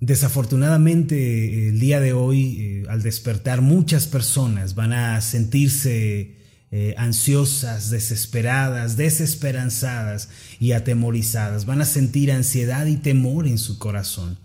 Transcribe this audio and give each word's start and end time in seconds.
Desafortunadamente, 0.00 1.68
el 1.68 1.80
día 1.80 1.98
de 1.98 2.12
hoy, 2.12 2.60
eh, 2.60 2.84
al 2.88 3.02
despertar, 3.02 3.62
muchas 3.62 4.06
personas 4.06 4.76
van 4.76 4.92
a 4.92 5.20
sentirse 5.20 6.36
eh, 6.70 6.94
ansiosas, 6.98 7.90
desesperadas, 7.90 8.96
desesperanzadas 8.96 10.28
y 10.60 10.72
atemorizadas. 10.72 11.66
Van 11.66 11.80
a 11.80 11.84
sentir 11.86 12.30
ansiedad 12.30 12.86
y 12.86 12.96
temor 12.96 13.48
en 13.48 13.58
su 13.58 13.78
corazón. 13.78 14.38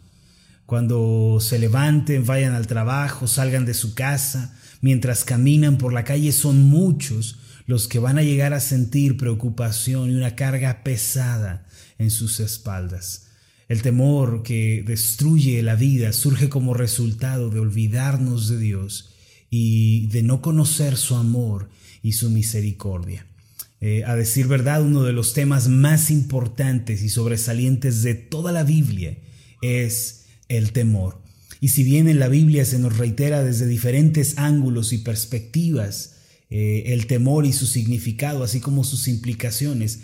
Cuando 0.66 1.40
se 1.40 1.60
levanten, 1.60 2.26
vayan 2.26 2.54
al 2.54 2.66
trabajo, 2.66 3.28
salgan 3.28 3.66
de 3.66 3.74
su 3.76 3.94
casa, 3.94 4.56
mientras 4.82 5.24
caminan 5.24 5.78
por 5.78 5.94
la 5.94 6.04
calle, 6.04 6.32
son 6.32 6.64
muchos 6.64 7.38
los 7.68 7.88
que 7.88 8.00
van 8.00 8.18
a 8.18 8.24
llegar 8.24 8.54
a 8.54 8.60
sentir 8.60 9.18
preocupación 9.18 10.10
y 10.10 10.16
una 10.16 10.36
carga 10.36 10.84
pesada 10.84 11.66
en 12.00 12.10
sus 12.10 12.40
espaldas. 12.40 13.28
El 13.70 13.82
temor 13.82 14.44
que 14.44 14.84
destruye 14.86 15.62
la 15.64 15.76
vida 15.76 16.14
surge 16.14 16.50
como 16.50 16.74
resultado 16.74 17.50
de 17.50 17.60
olvidarnos 17.60 18.50
de 18.50 18.60
Dios 18.60 19.10
y 19.50 20.08
de 20.08 20.24
no 20.24 20.42
conocer 20.42 20.98
su 20.98 21.16
amor 21.16 21.70
y 22.02 22.14
su 22.14 22.30
misericordia. 22.30 23.26
Eh, 23.80 24.04
a 24.06 24.16
decir 24.16 24.48
verdad, 24.48 24.82
uno 24.82 25.04
de 25.04 25.14
los 25.14 25.34
temas 25.34 25.68
más 25.68 26.10
importantes 26.10 27.04
y 27.04 27.10
sobresalientes 27.10 28.02
de 28.02 28.16
toda 28.16 28.52
la 28.52 28.64
Biblia 28.64 29.18
es 29.62 30.26
el 30.48 30.72
temor. 30.72 31.22
Y 31.60 31.70
si 31.70 31.84
bien 31.84 32.08
en 32.08 32.20
la 32.20 32.28
Biblia 32.28 32.66
se 32.66 32.80
nos 32.80 32.98
reitera 32.98 33.44
desde 33.44 33.68
diferentes 33.68 34.38
ángulos 34.38 34.92
y 34.92 35.00
perspectivas 35.00 36.16
eh, 36.50 36.94
el 36.94 37.08
temor 37.08 37.46
y 37.46 37.54
su 37.54 37.66
significado, 37.66 38.44
así 38.44 38.60
como 38.60 38.84
sus 38.84 39.08
implicaciones, 39.08 40.02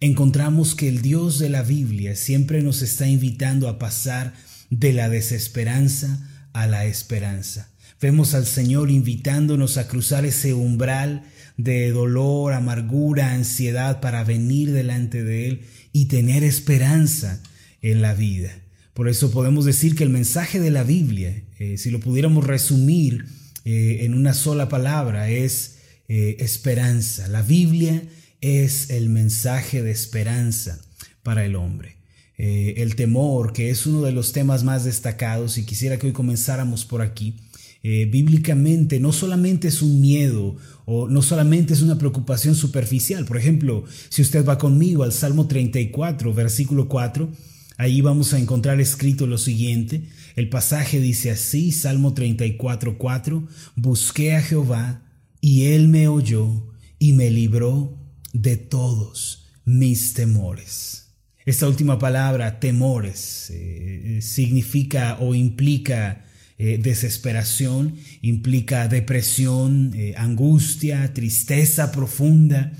encontramos 0.00 0.74
que 0.74 0.88
el 0.88 1.02
Dios 1.02 1.38
de 1.38 1.50
la 1.50 1.62
Biblia 1.62 2.16
siempre 2.16 2.62
nos 2.62 2.82
está 2.82 3.06
invitando 3.06 3.68
a 3.68 3.78
pasar 3.78 4.34
de 4.70 4.92
la 4.92 5.08
desesperanza 5.08 6.26
a 6.52 6.66
la 6.66 6.86
esperanza. 6.86 7.68
Vemos 8.00 8.32
al 8.34 8.46
Señor 8.46 8.90
invitándonos 8.90 9.76
a 9.76 9.86
cruzar 9.86 10.24
ese 10.24 10.54
umbral 10.54 11.22
de 11.58 11.90
dolor, 11.90 12.54
amargura, 12.54 13.32
ansiedad 13.32 14.00
para 14.00 14.24
venir 14.24 14.72
delante 14.72 15.22
de 15.22 15.48
Él 15.48 15.60
y 15.92 16.06
tener 16.06 16.42
esperanza 16.42 17.42
en 17.82 18.00
la 18.00 18.14
vida. 18.14 18.50
Por 18.94 19.08
eso 19.08 19.30
podemos 19.30 19.66
decir 19.66 19.94
que 19.94 20.04
el 20.04 20.10
mensaje 20.10 20.60
de 20.60 20.70
la 20.70 20.82
Biblia, 20.82 21.42
eh, 21.58 21.76
si 21.76 21.90
lo 21.90 22.00
pudiéramos 22.00 22.46
resumir 22.46 23.26
eh, 23.66 23.98
en 24.02 24.14
una 24.14 24.32
sola 24.32 24.70
palabra, 24.70 25.28
es 25.28 25.76
eh, 26.08 26.36
esperanza. 26.40 27.28
La 27.28 27.42
Biblia 27.42 28.02
es 28.40 28.90
el 28.90 29.08
mensaje 29.08 29.82
de 29.82 29.90
esperanza 29.90 30.80
para 31.22 31.44
el 31.44 31.56
hombre. 31.56 31.96
Eh, 32.38 32.82
el 32.82 32.96
temor, 32.96 33.52
que 33.52 33.70
es 33.70 33.86
uno 33.86 34.00
de 34.02 34.12
los 34.12 34.32
temas 34.32 34.64
más 34.64 34.84
destacados, 34.84 35.58
y 35.58 35.64
quisiera 35.64 35.98
que 35.98 36.06
hoy 36.06 36.12
comenzáramos 36.12 36.86
por 36.86 37.02
aquí. 37.02 37.36
Eh, 37.82 38.06
bíblicamente 38.10 39.00
no 39.00 39.10
solamente 39.10 39.68
es 39.68 39.80
un 39.80 40.02
miedo 40.02 40.56
o 40.84 41.08
no 41.08 41.22
solamente 41.22 41.72
es 41.72 41.80
una 41.80 41.98
preocupación 41.98 42.54
superficial. 42.54 43.24
Por 43.24 43.36
ejemplo, 43.36 43.84
si 44.08 44.22
usted 44.22 44.44
va 44.44 44.58
conmigo 44.58 45.02
al 45.02 45.12
Salmo 45.12 45.46
34, 45.48 46.32
versículo 46.34 46.88
4, 46.88 47.30
ahí 47.78 48.00
vamos 48.00 48.32
a 48.32 48.38
encontrar 48.38 48.80
escrito 48.80 49.26
lo 49.26 49.38
siguiente. 49.38 50.04
El 50.36 50.48
pasaje 50.48 51.00
dice 51.00 51.30
así, 51.30 51.72
Salmo 51.72 52.14
34, 52.14 52.98
4, 52.98 53.48
busqué 53.76 54.34
a 54.34 54.42
Jehová 54.42 55.02
y 55.40 55.64
él 55.66 55.88
me 55.88 56.08
oyó 56.08 56.66
y 56.98 57.12
me 57.14 57.30
libró 57.30 57.99
de 58.32 58.56
todos 58.56 59.46
mis 59.64 60.14
temores. 60.14 61.00
Esta 61.46 61.66
última 61.66 61.98
palabra, 61.98 62.60
temores, 62.60 63.50
eh, 63.50 64.18
significa 64.20 65.16
o 65.20 65.34
implica 65.34 66.24
eh, 66.58 66.78
desesperación, 66.78 67.96
implica 68.20 68.88
depresión, 68.88 69.92
eh, 69.94 70.14
angustia, 70.16 71.12
tristeza 71.14 71.90
profunda, 71.92 72.72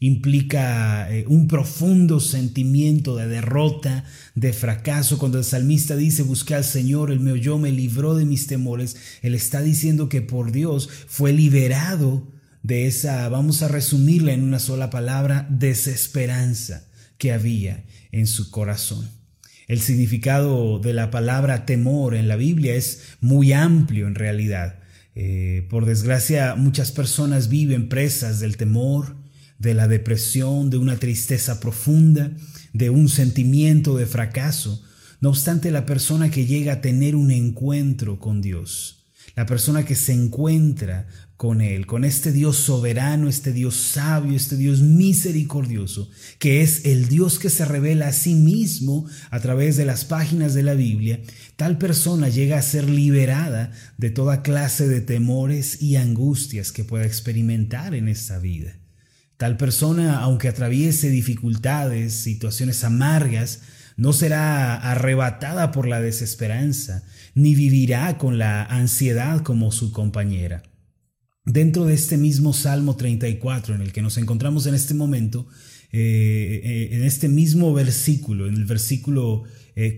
implica 0.00 1.08
un 1.26 1.48
profundo 1.48 2.20
sentimiento 2.20 3.16
de 3.16 3.28
derrota, 3.28 4.04
de 4.34 4.52
fracaso. 4.52 5.18
Cuando 5.18 5.38
el 5.38 5.44
salmista 5.44 5.96
dice, 5.96 6.22
busqué 6.22 6.54
al 6.54 6.64
Señor, 6.64 7.10
Él 7.10 7.20
me 7.20 7.32
oyó, 7.32 7.58
me 7.58 7.72
libró 7.72 8.14
de 8.14 8.26
mis 8.26 8.46
temores, 8.46 8.96
Él 9.22 9.34
está 9.34 9.62
diciendo 9.62 10.08
que 10.08 10.20
por 10.20 10.52
Dios 10.52 10.88
fue 11.06 11.32
liberado 11.32 12.35
de 12.66 12.88
esa, 12.88 13.28
vamos 13.28 13.62
a 13.62 13.68
resumirla 13.68 14.32
en 14.32 14.42
una 14.42 14.58
sola 14.58 14.90
palabra, 14.90 15.46
desesperanza 15.48 16.88
que 17.16 17.32
había 17.32 17.84
en 18.10 18.26
su 18.26 18.50
corazón. 18.50 19.08
El 19.68 19.80
significado 19.80 20.80
de 20.80 20.92
la 20.92 21.12
palabra 21.12 21.64
temor 21.64 22.16
en 22.16 22.26
la 22.26 22.34
Biblia 22.34 22.74
es 22.74 23.02
muy 23.20 23.52
amplio 23.52 24.08
en 24.08 24.16
realidad. 24.16 24.80
Eh, 25.14 25.64
por 25.70 25.86
desgracia, 25.86 26.56
muchas 26.56 26.90
personas 26.90 27.48
viven 27.48 27.88
presas 27.88 28.40
del 28.40 28.56
temor, 28.56 29.16
de 29.60 29.74
la 29.74 29.86
depresión, 29.86 30.68
de 30.68 30.78
una 30.78 30.96
tristeza 30.96 31.60
profunda, 31.60 32.32
de 32.72 32.90
un 32.90 33.08
sentimiento 33.08 33.96
de 33.96 34.06
fracaso. 34.06 34.82
No 35.20 35.28
obstante, 35.28 35.70
la 35.70 35.86
persona 35.86 36.32
que 36.32 36.46
llega 36.46 36.72
a 36.72 36.80
tener 36.80 37.14
un 37.14 37.30
encuentro 37.30 38.18
con 38.18 38.42
Dios, 38.42 39.04
la 39.36 39.46
persona 39.46 39.84
que 39.84 39.94
se 39.94 40.12
encuentra 40.12 41.06
con 41.36 41.60
Él, 41.60 41.86
con 41.86 42.04
este 42.04 42.32
Dios 42.32 42.56
soberano, 42.56 43.28
este 43.28 43.52
Dios 43.52 43.76
sabio, 43.76 44.34
este 44.34 44.56
Dios 44.56 44.80
misericordioso, 44.80 46.08
que 46.38 46.62
es 46.62 46.86
el 46.86 47.08
Dios 47.08 47.38
que 47.38 47.50
se 47.50 47.66
revela 47.66 48.08
a 48.08 48.12
sí 48.12 48.34
mismo 48.34 49.06
a 49.30 49.40
través 49.40 49.76
de 49.76 49.84
las 49.84 50.06
páginas 50.06 50.54
de 50.54 50.62
la 50.62 50.74
Biblia, 50.74 51.20
tal 51.56 51.76
persona 51.76 52.30
llega 52.30 52.58
a 52.58 52.62
ser 52.62 52.88
liberada 52.88 53.72
de 53.98 54.10
toda 54.10 54.42
clase 54.42 54.88
de 54.88 55.02
temores 55.02 55.82
y 55.82 55.96
angustias 55.96 56.72
que 56.72 56.84
pueda 56.84 57.04
experimentar 57.04 57.94
en 57.94 58.08
esta 58.08 58.38
vida. 58.38 58.78
Tal 59.36 59.58
persona, 59.58 60.20
aunque 60.20 60.48
atraviese 60.48 61.10
dificultades, 61.10 62.14
situaciones 62.14 62.82
amargas, 62.84 63.60
no 63.98 64.14
será 64.14 64.76
arrebatada 64.76 65.72
por 65.72 65.86
la 65.86 66.00
desesperanza, 66.00 67.02
ni 67.34 67.54
vivirá 67.54 68.16
con 68.16 68.38
la 68.38 68.64
ansiedad 68.64 69.42
como 69.42 69.72
su 69.72 69.92
compañera. 69.92 70.62
Dentro 71.46 71.84
de 71.84 71.94
este 71.94 72.18
mismo 72.18 72.52
Salmo 72.52 72.96
34 72.96 73.76
en 73.76 73.80
el 73.80 73.92
que 73.92 74.02
nos 74.02 74.18
encontramos 74.18 74.66
en 74.66 74.74
este 74.74 74.94
momento, 74.94 75.46
eh, 75.92 76.60
eh, 76.64 76.88
en 76.90 77.04
este 77.04 77.28
mismo 77.28 77.72
versículo, 77.72 78.48
en 78.48 78.54
el 78.54 78.64
versículo 78.64 79.44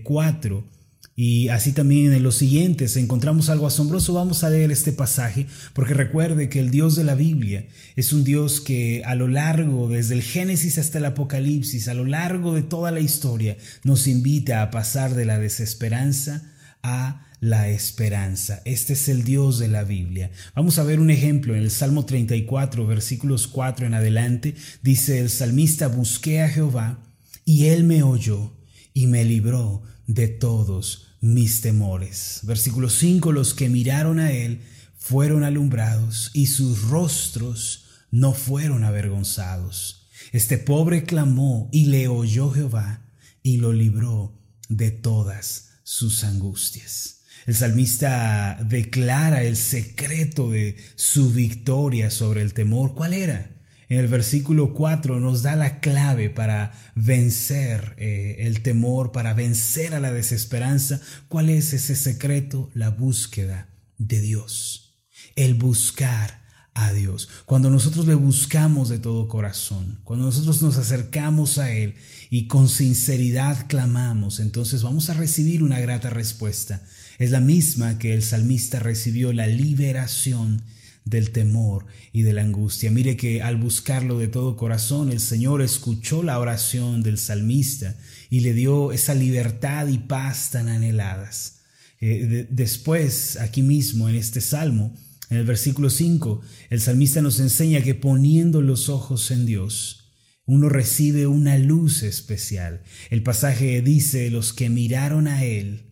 4, 0.03 0.57
eh, 0.59 0.79
y 1.15 1.49
así 1.49 1.71
también 1.71 2.13
en 2.13 2.21
los 2.21 2.35
siguientes 2.35 2.95
encontramos 2.97 3.49
algo 3.49 3.65
asombroso. 3.65 4.13
Vamos 4.13 4.43
a 4.43 4.51
leer 4.51 4.71
este 4.71 4.91
pasaje 4.91 5.47
porque 5.73 5.95
recuerde 5.95 6.49
que 6.49 6.59
el 6.59 6.69
Dios 6.69 6.95
de 6.95 7.03
la 7.03 7.15
Biblia 7.15 7.67
es 7.95 8.13
un 8.13 8.23
Dios 8.23 8.61
que 8.61 9.01
a 9.03 9.15
lo 9.15 9.27
largo, 9.27 9.89
desde 9.89 10.13
el 10.13 10.21
Génesis 10.21 10.77
hasta 10.77 10.99
el 10.99 11.05
Apocalipsis, 11.05 11.87
a 11.87 11.95
lo 11.95 12.05
largo 12.05 12.53
de 12.53 12.61
toda 12.61 12.91
la 12.91 12.99
historia, 12.99 13.57
nos 13.83 14.05
invita 14.07 14.61
a 14.61 14.69
pasar 14.69 15.15
de 15.15 15.25
la 15.25 15.39
desesperanza 15.39 16.53
a 16.83 17.25
la 17.39 17.69
esperanza. 17.69 18.61
Este 18.65 18.93
es 18.93 19.07
el 19.09 19.23
Dios 19.23 19.59
de 19.59 19.67
la 19.67 19.83
Biblia. 19.83 20.31
Vamos 20.55 20.77
a 20.77 20.83
ver 20.83 20.99
un 20.99 21.09
ejemplo 21.09 21.55
en 21.55 21.63
el 21.63 21.71
Salmo 21.71 22.05
34, 22.05 22.85
versículos 22.85 23.47
4 23.47 23.87
en 23.87 23.93
adelante. 23.93 24.55
Dice 24.81 25.19
el 25.19 25.29
salmista, 25.29 25.87
busqué 25.87 26.41
a 26.41 26.49
Jehová 26.49 26.99
y 27.45 27.67
él 27.67 27.83
me 27.83 28.03
oyó 28.03 28.53
y 28.93 29.07
me 29.07 29.23
libró 29.23 29.83
de 30.07 30.27
todos 30.27 31.07
mis 31.21 31.61
temores. 31.61 32.41
Versículo 32.43 32.89
5, 32.89 33.31
los 33.31 33.53
que 33.53 33.69
miraron 33.69 34.19
a 34.19 34.31
él 34.31 34.61
fueron 34.97 35.43
alumbrados 35.43 36.31
y 36.33 36.47
sus 36.47 36.83
rostros 36.83 37.85
no 38.11 38.33
fueron 38.33 38.83
avergonzados. 38.83 40.07
Este 40.31 40.57
pobre 40.57 41.03
clamó 41.03 41.69
y 41.71 41.85
le 41.85 42.07
oyó 42.07 42.51
Jehová 42.51 43.05
y 43.41 43.57
lo 43.57 43.71
libró 43.71 44.37
de 44.67 44.91
todas 44.91 45.69
sus 45.83 46.23
angustias. 46.23 47.18
El 47.49 47.55
salmista 47.55 48.59
declara 48.63 49.41
el 49.41 49.57
secreto 49.57 50.51
de 50.51 50.77
su 50.93 51.31
victoria 51.31 52.11
sobre 52.11 52.43
el 52.43 52.53
temor. 52.53 52.93
¿Cuál 52.93 53.11
era? 53.15 53.49
En 53.87 53.97
el 53.97 54.07
versículo 54.07 54.75
4 54.75 55.19
nos 55.19 55.41
da 55.41 55.55
la 55.55 55.79
clave 55.79 56.29
para 56.29 56.73
vencer 56.93 57.95
eh, 57.97 58.35
el 58.41 58.61
temor, 58.61 59.11
para 59.11 59.33
vencer 59.33 59.95
a 59.95 59.99
la 59.99 60.11
desesperanza. 60.11 61.01
¿Cuál 61.27 61.49
es 61.49 61.73
ese 61.73 61.95
secreto? 61.95 62.69
La 62.75 62.91
búsqueda 62.91 63.67
de 63.97 64.21
Dios. 64.21 64.99
El 65.35 65.55
buscar 65.55 66.43
a 66.75 66.93
Dios. 66.93 67.29
Cuando 67.47 67.71
nosotros 67.71 68.05
le 68.05 68.13
buscamos 68.13 68.89
de 68.89 68.99
todo 68.99 69.27
corazón, 69.27 70.01
cuando 70.03 70.25
nosotros 70.27 70.61
nos 70.61 70.77
acercamos 70.77 71.57
a 71.57 71.71
Él 71.71 71.95
y 72.29 72.45
con 72.45 72.69
sinceridad 72.69 73.65
clamamos, 73.67 74.39
entonces 74.39 74.83
vamos 74.83 75.09
a 75.09 75.15
recibir 75.15 75.63
una 75.63 75.79
grata 75.79 76.11
respuesta 76.11 76.83
es 77.19 77.31
la 77.31 77.41
misma 77.41 77.99
que 77.99 78.13
el 78.13 78.23
salmista 78.23 78.79
recibió 78.79 79.33
la 79.33 79.45
liberación 79.45 80.63
del 81.03 81.31
temor 81.31 81.85
y 82.13 82.21
de 82.21 82.31
la 82.33 82.41
angustia. 82.41 82.91
Mire 82.91 83.17
que 83.17 83.41
al 83.41 83.57
buscarlo 83.57 84.17
de 84.17 84.29
todo 84.29 84.55
corazón, 84.55 85.11
el 85.11 85.19
Señor 85.19 85.61
escuchó 85.61 86.23
la 86.23 86.39
oración 86.39 87.03
del 87.03 87.17
salmista 87.17 87.97
y 88.29 88.39
le 88.39 88.53
dio 88.53 88.93
esa 88.93 89.15
libertad 89.15 89.87
y 89.87 89.97
paz 89.97 90.51
tan 90.51 90.69
anheladas. 90.69 91.59
Eh, 91.99 92.47
después, 92.49 93.37
aquí 93.37 93.63
mismo, 93.63 94.07
en 94.07 94.15
este 94.15 94.39
salmo, 94.39 94.95
en 95.29 95.37
el 95.37 95.45
versículo 95.45 95.89
5, 95.89 96.41
el 96.69 96.79
salmista 96.79 97.21
nos 97.21 97.41
enseña 97.41 97.81
que 97.81 97.95
poniendo 97.95 98.61
los 98.61 98.87
ojos 98.87 99.29
en 99.31 99.45
Dios, 99.45 100.13
uno 100.45 100.69
recibe 100.69 101.27
una 101.27 101.57
luz 101.57 102.01
especial. 102.01 102.81
El 103.09 103.23
pasaje 103.23 103.81
dice, 103.81 104.29
los 104.31 104.53
que 104.53 104.69
miraron 104.69 105.27
a 105.27 105.43
Él 105.43 105.88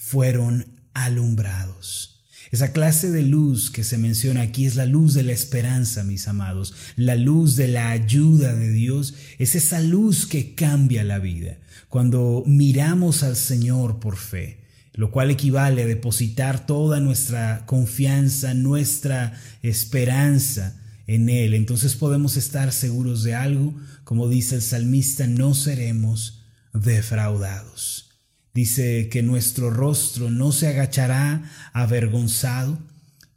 fueron 0.00 0.80
alumbrados. 0.94 2.22
Esa 2.50 2.72
clase 2.72 3.10
de 3.10 3.22
luz 3.22 3.70
que 3.70 3.84
se 3.84 3.98
menciona 3.98 4.40
aquí 4.40 4.64
es 4.64 4.74
la 4.74 4.86
luz 4.86 5.12
de 5.12 5.22
la 5.22 5.32
esperanza, 5.32 6.02
mis 6.04 6.26
amados, 6.26 6.74
la 6.96 7.16
luz 7.16 7.54
de 7.54 7.68
la 7.68 7.90
ayuda 7.90 8.54
de 8.56 8.72
Dios, 8.72 9.14
es 9.38 9.54
esa 9.54 9.78
luz 9.80 10.26
que 10.26 10.54
cambia 10.54 11.04
la 11.04 11.18
vida. 11.18 11.58
Cuando 11.90 12.42
miramos 12.46 13.22
al 13.22 13.36
Señor 13.36 14.00
por 14.00 14.16
fe, 14.16 14.64
lo 14.94 15.10
cual 15.12 15.30
equivale 15.30 15.82
a 15.82 15.86
depositar 15.86 16.66
toda 16.66 16.98
nuestra 16.98 17.66
confianza, 17.66 18.54
nuestra 18.54 19.38
esperanza 19.62 20.80
en 21.06 21.28
Él, 21.28 21.52
entonces 21.52 21.94
podemos 21.94 22.38
estar 22.38 22.72
seguros 22.72 23.22
de 23.22 23.34
algo, 23.34 23.78
como 24.02 24.28
dice 24.28 24.56
el 24.56 24.62
salmista, 24.62 25.26
no 25.26 25.54
seremos 25.54 26.46
defraudados. 26.72 28.09
Dice 28.52 29.08
que 29.08 29.22
nuestro 29.22 29.70
rostro 29.70 30.30
no 30.30 30.50
se 30.52 30.68
agachará 30.68 31.42
avergonzado, 31.72 32.78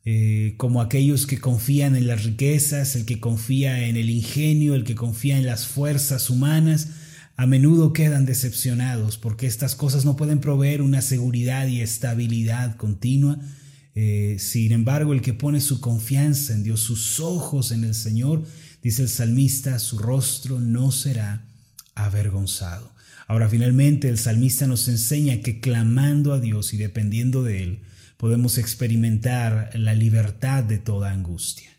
eh, 0.06 0.56
como 0.58 0.82
aquellos 0.82 1.28
que 1.28 1.40
confían 1.40 1.96
en 1.96 2.08
las 2.08 2.24
riquezas, 2.24 2.96
el 2.96 3.06
que 3.06 3.20
confía 3.20 3.88
en 3.88 3.96
el 3.96 4.10
ingenio, 4.10 4.76
el 4.76 4.84
que 4.84 4.96
confía 4.96 5.38
en 5.38 5.46
las 5.46 5.68
fuerzas 5.68 6.30
humanas, 6.30 6.90
a 7.36 7.46
menudo 7.46 7.94
quedan 7.94 8.26
decepcionados 8.26 9.18
porque 9.18 9.48
estas 9.48 9.76
cosas 9.76 10.04
no 10.04 10.16
pueden 10.16 10.40
proveer 10.40 10.82
una 10.82 11.02
seguridad 11.02 11.68
y 11.68 11.82
estabilidad 11.82 12.76
continua. 12.76 13.40
Eh, 13.96 14.38
sin 14.40 14.72
embargo, 14.72 15.14
el 15.14 15.22
que 15.22 15.34
pone 15.34 15.62
su 15.62 15.80
confianza 15.80 16.54
en 16.54 16.64
Dios, 16.64 16.82
sus 16.82 17.20
ojos 17.20 17.72
en 17.72 17.84
el 17.84 17.96
Señor, 17.96 18.44
dice 18.82 19.04
el 19.04 19.10
salmista, 19.10 19.80
su 19.80 20.00
rostro 20.00 20.60
no 20.60 20.92
será 20.92 21.46
avergonzado. 21.96 22.94
Ahora 23.28 23.50
finalmente 23.50 24.10
el 24.10 24.18
salmista 24.18 24.68
nos 24.68 24.88
enseña 24.88 25.42
que 25.42 25.60
clamando 25.60 26.34
a 26.34 26.40
Dios 26.40 26.74
y 26.74 26.78
dependiendo 26.78 27.44
de 27.44 27.64
Él, 27.64 27.82
podemos 28.18 28.58
experimentar 28.58 29.72
la 29.74 29.94
libertad 29.94 30.64
de 30.64 30.78
toda 30.78 31.12
angustia. 31.12 31.74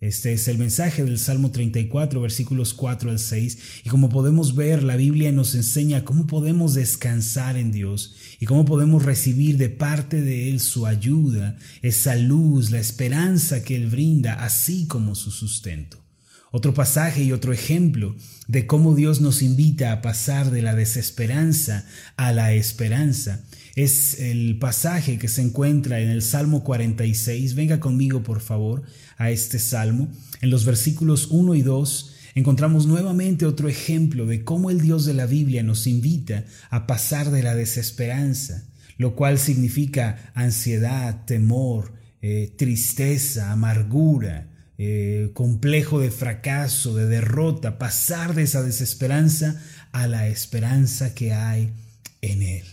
Este 0.00 0.32
es 0.32 0.46
el 0.46 0.58
mensaje 0.58 1.02
del 1.02 1.18
Salmo 1.18 1.50
34, 1.50 2.20
versículos 2.20 2.72
4 2.72 3.10
al 3.10 3.18
6, 3.18 3.58
y 3.84 3.88
como 3.88 4.08
podemos 4.08 4.54
ver, 4.54 4.84
la 4.84 4.94
Biblia 4.94 5.32
nos 5.32 5.56
enseña 5.56 6.04
cómo 6.04 6.28
podemos 6.28 6.74
descansar 6.74 7.56
en 7.56 7.72
Dios 7.72 8.14
y 8.38 8.46
cómo 8.46 8.64
podemos 8.64 9.04
recibir 9.04 9.56
de 9.56 9.70
parte 9.70 10.22
de 10.22 10.50
Él 10.50 10.60
su 10.60 10.86
ayuda, 10.86 11.58
esa 11.82 12.14
luz, 12.14 12.70
la 12.70 12.78
esperanza 12.78 13.64
que 13.64 13.74
Él 13.74 13.88
brinda, 13.88 14.34
así 14.34 14.86
como 14.86 15.16
su 15.16 15.32
sustento. 15.32 16.07
Otro 16.50 16.72
pasaje 16.72 17.22
y 17.22 17.32
otro 17.32 17.52
ejemplo 17.52 18.16
de 18.46 18.66
cómo 18.66 18.94
Dios 18.94 19.20
nos 19.20 19.42
invita 19.42 19.92
a 19.92 20.00
pasar 20.00 20.50
de 20.50 20.62
la 20.62 20.74
desesperanza 20.74 21.84
a 22.16 22.32
la 22.32 22.54
esperanza 22.54 23.44
es 23.74 24.18
el 24.18 24.58
pasaje 24.58 25.18
que 25.18 25.28
se 25.28 25.42
encuentra 25.42 26.00
en 26.00 26.08
el 26.08 26.22
Salmo 26.22 26.64
46. 26.64 27.54
Venga 27.54 27.80
conmigo, 27.80 28.22
por 28.22 28.40
favor, 28.40 28.82
a 29.18 29.30
este 29.30 29.58
salmo. 29.58 30.08
En 30.40 30.50
los 30.50 30.64
versículos 30.64 31.28
1 31.30 31.54
y 31.54 31.62
2 31.62 32.14
encontramos 32.34 32.86
nuevamente 32.86 33.44
otro 33.44 33.68
ejemplo 33.68 34.24
de 34.24 34.42
cómo 34.42 34.70
el 34.70 34.80
Dios 34.80 35.04
de 35.04 35.14
la 35.14 35.26
Biblia 35.26 35.62
nos 35.62 35.86
invita 35.86 36.44
a 36.70 36.86
pasar 36.86 37.30
de 37.30 37.42
la 37.42 37.54
desesperanza, 37.54 38.64
lo 38.96 39.14
cual 39.14 39.38
significa 39.38 40.32
ansiedad, 40.34 41.24
temor, 41.26 41.92
eh, 42.22 42.54
tristeza, 42.56 43.52
amargura, 43.52 44.48
eh, 44.80 45.30
complejo 45.34 45.98
de 45.98 46.12
fracaso, 46.12 46.94
de 46.94 47.06
derrota, 47.06 47.78
pasar 47.78 48.36
de 48.36 48.44
esa 48.44 48.62
desesperanza 48.62 49.60
a 49.90 50.06
la 50.06 50.28
esperanza 50.28 51.14
que 51.14 51.32
hay 51.32 51.72
en 52.20 52.42
Él. 52.42 52.64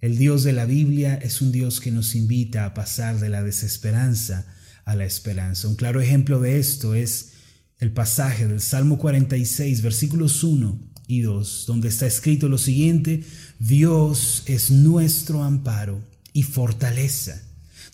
El 0.00 0.16
Dios 0.16 0.44
de 0.44 0.52
la 0.52 0.64
Biblia 0.64 1.16
es 1.16 1.42
un 1.42 1.50
Dios 1.50 1.80
que 1.80 1.90
nos 1.90 2.14
invita 2.14 2.64
a 2.64 2.72
pasar 2.72 3.18
de 3.18 3.30
la 3.30 3.42
desesperanza 3.42 4.46
a 4.84 4.94
la 4.94 5.04
esperanza. 5.04 5.66
Un 5.66 5.74
claro 5.74 6.00
ejemplo 6.00 6.38
de 6.38 6.60
esto 6.60 6.94
es 6.94 7.32
el 7.80 7.90
pasaje 7.90 8.46
del 8.46 8.60
Salmo 8.60 8.96
46, 8.98 9.82
versículos 9.82 10.44
1 10.44 10.78
y 11.08 11.22
2, 11.22 11.64
donde 11.66 11.88
está 11.88 12.06
escrito 12.06 12.48
lo 12.48 12.58
siguiente, 12.58 13.24
Dios 13.58 14.44
es 14.46 14.70
nuestro 14.70 15.42
amparo 15.42 16.00
y 16.32 16.44
fortaleza, 16.44 17.42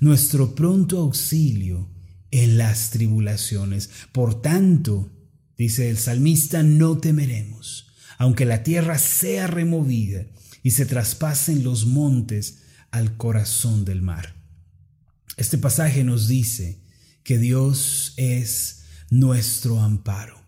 nuestro 0.00 0.54
pronto 0.54 0.98
auxilio 0.98 1.95
en 2.30 2.58
las 2.58 2.90
tribulaciones. 2.90 3.90
Por 4.12 4.40
tanto, 4.42 5.10
dice 5.56 5.90
el 5.90 5.98
salmista, 5.98 6.62
no 6.62 6.98
temeremos, 6.98 7.92
aunque 8.18 8.44
la 8.44 8.62
tierra 8.62 8.98
sea 8.98 9.46
removida 9.46 10.26
y 10.62 10.72
se 10.72 10.86
traspasen 10.86 11.64
los 11.64 11.86
montes 11.86 12.62
al 12.90 13.16
corazón 13.16 13.84
del 13.84 14.02
mar. 14.02 14.34
Este 15.36 15.58
pasaje 15.58 16.02
nos 16.02 16.28
dice 16.28 16.80
que 17.22 17.38
Dios 17.38 18.14
es 18.16 18.84
nuestro 19.10 19.80
amparo. 19.80 20.40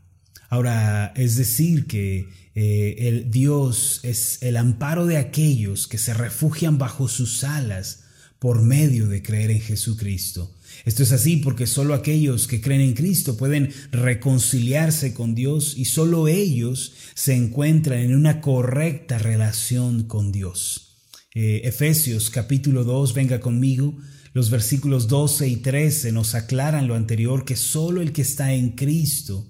Ahora, 0.49 1.13
es 1.15 1.37
decir, 1.37 1.87
que 1.87 2.29
eh, 2.55 3.09
el 3.09 3.31
Dios 3.31 4.01
es 4.03 4.39
el 4.43 4.57
amparo 4.57 5.07
de 5.07 5.19
aquellos 5.19 5.87
que 5.87 5.99
se 5.99 6.15
refugian 6.15 6.79
bajo 6.79 7.07
sus 7.07 7.45
alas 7.45 8.05
por 8.39 8.63
medio 8.63 9.09
de 9.09 9.23
creer 9.23 9.51
en 9.51 9.61
Jesucristo. 9.61 10.55
Esto 10.85 11.03
es 11.03 11.13
así 11.13 11.37
porque 11.39 11.67
solo 11.67 11.95
aquellos 11.95 12.47
que 12.47 12.61
creen 12.61 12.81
en 12.81 12.95
Cristo 12.95 13.37
pueden 13.37 13.73
reconciliarse 13.91 15.15
con 15.15 15.35
Dios 15.35 15.75
y 15.77 15.85
solo 15.85 16.29
ellos 16.29 16.95
se 17.15 17.35
encuentran 17.35 18.01
en 18.01 18.15
una 18.15 18.41
correcta 18.41 19.19
relación 19.19 20.05
con 20.05 20.33
Dios. 20.33 20.97
Eh, 21.35 21.63
Efesios 21.65 22.31
capítulo 22.31 22.85
2, 22.85 23.15
venga 23.15 23.41
conmigo, 23.41 23.97
los 24.33 24.51
versículos 24.51 25.09
12 25.09 25.49
y 25.49 25.57
13 25.57 26.13
nos 26.13 26.35
aclaran 26.35 26.87
lo 26.87 26.95
anterior, 26.95 27.45
que 27.45 27.57
solo 27.57 28.01
el 28.01 28.13
que 28.13 28.23
está 28.23 28.53
en 28.53 28.71
Cristo 28.71 29.47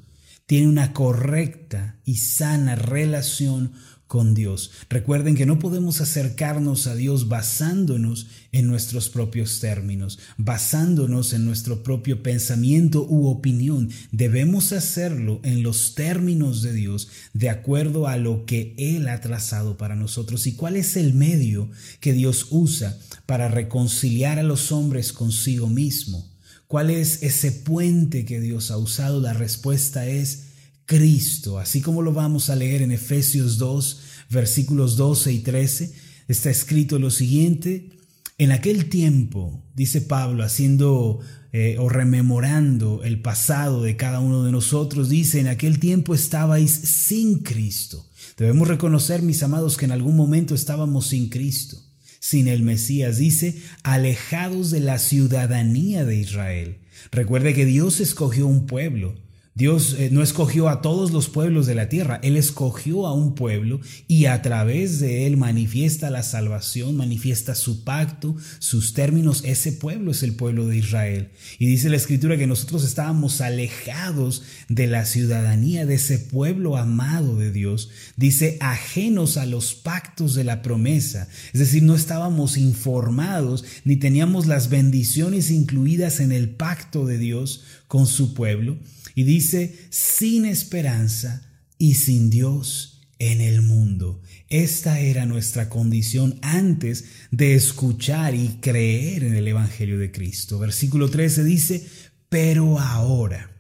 tiene 0.47 0.67
una 0.67 0.95
correcta 0.95 2.01
y 2.07 2.17
sana 2.17 2.75
relación 2.75 3.73
con 4.09 4.35
Dios. 4.35 4.73
Recuerden 4.89 5.37
que 5.37 5.47
no 5.47 5.59
podemos 5.59 6.01
acercarnos 6.01 6.87
a 6.87 6.97
Dios 6.97 7.29
basándonos 7.29 8.27
en 8.53 8.67
nuestros 8.67 9.11
propios 9.11 9.61
términos, 9.61 10.19
basándonos 10.39 11.35
en 11.35 11.45
nuestro 11.45 11.83
propio 11.83 12.23
pensamiento 12.23 13.07
u 13.07 13.29
opinión. 13.29 13.91
Debemos 14.11 14.73
hacerlo 14.73 15.41
en 15.45 15.63
los 15.63 15.95
términos 15.95 16.63
de 16.63 16.73
Dios, 16.73 17.09
de 17.35 17.51
acuerdo 17.51 18.09
a 18.09 18.17
lo 18.17 18.47
que 18.47 18.75
Él 18.79 19.09
ha 19.09 19.21
trazado 19.21 19.77
para 19.77 19.95
nosotros. 19.95 20.47
¿Y 20.47 20.55
cuál 20.55 20.77
es 20.77 20.97
el 20.97 21.13
medio 21.13 21.71
que 22.01 22.15
Dios 22.15 22.47
usa 22.51 22.99
para 23.27 23.49
reconciliar 23.49 24.39
a 24.39 24.43
los 24.43 24.73
hombres 24.73 25.13
consigo 25.13 25.69
mismo? 25.69 26.27
¿Cuál 26.67 26.89
es 26.91 27.23
ese 27.23 27.53
puente 27.53 28.25
que 28.25 28.41
Dios 28.41 28.71
ha 28.71 28.79
usado? 28.79 29.21
La 29.21 29.35
respuesta 29.35 30.07
es 30.07 30.48
Cristo, 30.89 31.59
así 31.59 31.83
como 31.83 32.01
lo 32.01 32.15
vamos 32.15 32.49
a 32.49 32.57
leer 32.57 32.81
en 32.81 32.93
Efesios 32.93 33.59
2, 33.59 34.01
versículos 34.31 34.97
12 34.97 35.33
y 35.35 35.39
13, 35.41 35.93
está 36.29 36.49
escrito 36.49 36.99
lo 36.99 37.11
siguiente, 37.11 37.91
en 38.39 38.53
aquel 38.53 38.89
tiempo, 38.89 39.63
dice 39.75 40.01
Pablo, 40.01 40.43
haciendo 40.43 41.21
eh, 41.53 41.77
o 41.79 41.91
rememorando 41.91 43.03
el 43.05 43.21
pasado 43.21 43.83
de 43.83 43.97
cada 43.97 44.21
uno 44.21 44.45
de 44.45 44.51
nosotros, 44.51 45.11
dice, 45.11 45.41
en 45.41 45.49
aquel 45.49 45.79
tiempo 45.79 46.15
estabais 46.15 46.71
sin 46.71 47.41
Cristo. 47.41 48.09
Debemos 48.39 48.67
reconocer, 48.67 49.21
mis 49.21 49.43
amados, 49.43 49.77
que 49.77 49.85
en 49.85 49.93
algún 49.93 50.17
momento 50.17 50.55
estábamos 50.55 51.09
sin 51.09 51.29
Cristo, 51.29 51.77
sin 52.19 52.49
el 52.49 52.63
Mesías, 52.63 53.19
dice, 53.19 53.61
alejados 53.83 54.71
de 54.71 54.81
la 54.81 54.99
ciudadanía 54.99 56.07
de 56.07 56.17
Israel. 56.17 56.79
Recuerde 57.11 57.53
que 57.53 57.67
Dios 57.67 58.01
escogió 58.01 58.47
un 58.47 58.65
pueblo, 58.65 59.28
Dios 59.59 59.97
eh, 59.99 60.11
no 60.13 60.23
escogió 60.23 60.69
a 60.69 60.83
todos 60.83 61.11
los 61.11 61.29
pueblos 61.29 61.67
de 61.67 61.75
la 61.75 61.89
tierra, 61.89 62.21
Él 62.23 62.37
escogió 62.37 63.09
a 63.09 63.13
un 63.13 63.35
pueblo 63.35 63.81
y 64.07 64.27
a 64.27 64.41
través 64.41 65.01
de 65.01 65.27
Él 65.27 65.37
manifiesta 65.37 66.11
la 66.11 66.23
salvación, 66.23 66.97
manifiesta 66.97 67.57
su 67.57 67.83
pacto, 67.83 68.37
sus 68.61 68.95
términos. 68.95 69.43
Ese 69.45 69.73
pueblo 69.73 70.13
es 70.13 70.23
el 70.23 70.37
pueblo 70.37 70.69
de 70.69 70.77
Israel. 70.77 71.31
Y 71.59 71.67
dice 71.67 71.89
la 71.89 71.97
escritura 71.97 72.37
que 72.37 72.47
nosotros 72.47 72.85
estábamos 72.85 73.41
alejados 73.41 74.45
de 74.69 74.87
la 74.87 75.05
ciudadanía 75.05 75.87
de 75.87 75.97
ese 75.97 76.21
pueblo 76.21 76.77
amado 76.77 77.37
de 77.37 77.51
Dios. 77.51 77.91
Dice 78.17 78.59
ajenos 78.61 79.39
a 79.39 79.45
los 79.45 79.75
pactos 79.75 80.37
de 80.37 80.45
la 80.45 80.63
promesa. 80.63 81.27
Es 81.53 81.59
decir, 81.59 81.83
no 81.83 81.97
estábamos 81.97 82.59
informados 82.59 83.65
ni 83.83 83.97
teníamos 83.97 84.47
las 84.47 84.69
bendiciones 84.69 85.51
incluidas 85.51 86.21
en 86.21 86.31
el 86.31 86.49
pacto 86.49 87.07
de 87.07 87.19
Dios 87.19 87.65
con 87.89 88.07
su 88.07 88.35
pueblo. 88.35 88.79
Y 89.19 89.25
dice, 89.25 89.75
sin 89.91 90.45
esperanza 90.45 91.43
y 91.77 91.95
sin 91.95 92.31
Dios, 92.31 93.01
en 93.19 93.41
el 93.41 93.63
mundo. 93.63 94.23
Esta 94.47 95.01
era 95.01 95.27
nuestra 95.27 95.69
condición 95.69 96.39
antes 96.41 97.05
de 97.33 97.57
escuchar 97.57 98.37
y 98.37 98.61
creer 98.61 99.25
en 99.25 99.35
el 99.35 99.49
Evangelio 99.49 99.99
de 99.99 100.13
Cristo. 100.13 100.61
Versículo 100.61 101.11
13 101.11 101.43
dice, 101.43 101.85
pero 102.29 102.79
ahora. 102.79 103.51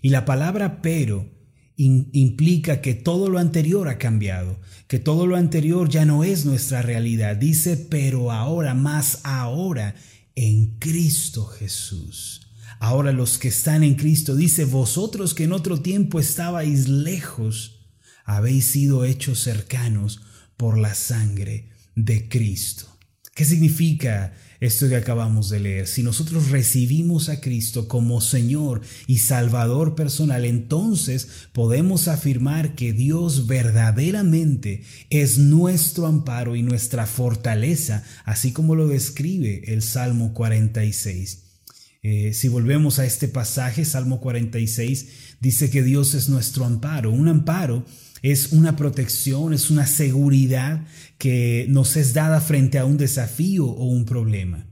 Y 0.00 0.08
la 0.08 0.24
palabra 0.24 0.80
pero 0.80 1.30
implica 1.76 2.80
que 2.80 2.94
todo 2.94 3.28
lo 3.28 3.38
anterior 3.38 3.88
ha 3.90 3.98
cambiado, 3.98 4.60
que 4.88 4.98
todo 4.98 5.26
lo 5.26 5.36
anterior 5.36 5.90
ya 5.90 6.06
no 6.06 6.24
es 6.24 6.46
nuestra 6.46 6.80
realidad. 6.80 7.36
Dice, 7.36 7.76
pero 7.76 8.32
ahora, 8.32 8.72
más 8.72 9.20
ahora, 9.24 9.94
en 10.36 10.78
Cristo 10.78 11.44
Jesús. 11.44 12.42
Ahora 12.82 13.12
los 13.12 13.38
que 13.38 13.46
están 13.46 13.84
en 13.84 13.94
Cristo, 13.94 14.34
dice, 14.34 14.64
vosotros 14.64 15.34
que 15.34 15.44
en 15.44 15.52
otro 15.52 15.80
tiempo 15.80 16.18
estabais 16.18 16.88
lejos, 16.88 17.78
habéis 18.24 18.64
sido 18.64 19.04
hechos 19.04 19.38
cercanos 19.38 20.20
por 20.56 20.76
la 20.76 20.92
sangre 20.96 21.68
de 21.94 22.28
Cristo. 22.28 22.86
¿Qué 23.36 23.44
significa 23.44 24.34
esto 24.58 24.88
que 24.88 24.96
acabamos 24.96 25.48
de 25.48 25.60
leer? 25.60 25.86
Si 25.86 26.02
nosotros 26.02 26.50
recibimos 26.50 27.28
a 27.28 27.40
Cristo 27.40 27.86
como 27.86 28.20
Señor 28.20 28.80
y 29.06 29.18
Salvador 29.18 29.94
personal, 29.94 30.44
entonces 30.44 31.28
podemos 31.52 32.08
afirmar 32.08 32.74
que 32.74 32.92
Dios 32.92 33.46
verdaderamente 33.46 34.82
es 35.08 35.38
nuestro 35.38 36.08
amparo 36.08 36.56
y 36.56 36.64
nuestra 36.64 37.06
fortaleza, 37.06 38.02
así 38.24 38.50
como 38.50 38.74
lo 38.74 38.88
describe 38.88 39.72
el 39.72 39.82
Salmo 39.82 40.34
46. 40.34 41.41
Eh, 42.04 42.32
si 42.34 42.48
volvemos 42.48 42.98
a 42.98 43.06
este 43.06 43.28
pasaje, 43.28 43.84
Salmo 43.84 44.20
46 44.20 45.36
dice 45.40 45.70
que 45.70 45.84
Dios 45.84 46.14
es 46.14 46.28
nuestro 46.28 46.64
amparo, 46.64 47.12
un 47.12 47.28
amparo 47.28 47.86
es 48.22 48.52
una 48.52 48.74
protección, 48.74 49.52
es 49.52 49.70
una 49.70 49.86
seguridad 49.86 50.84
que 51.18 51.66
nos 51.68 51.96
es 51.96 52.12
dada 52.12 52.40
frente 52.40 52.80
a 52.80 52.84
un 52.86 52.96
desafío 52.96 53.66
o 53.66 53.84
un 53.86 54.04
problema. 54.04 54.66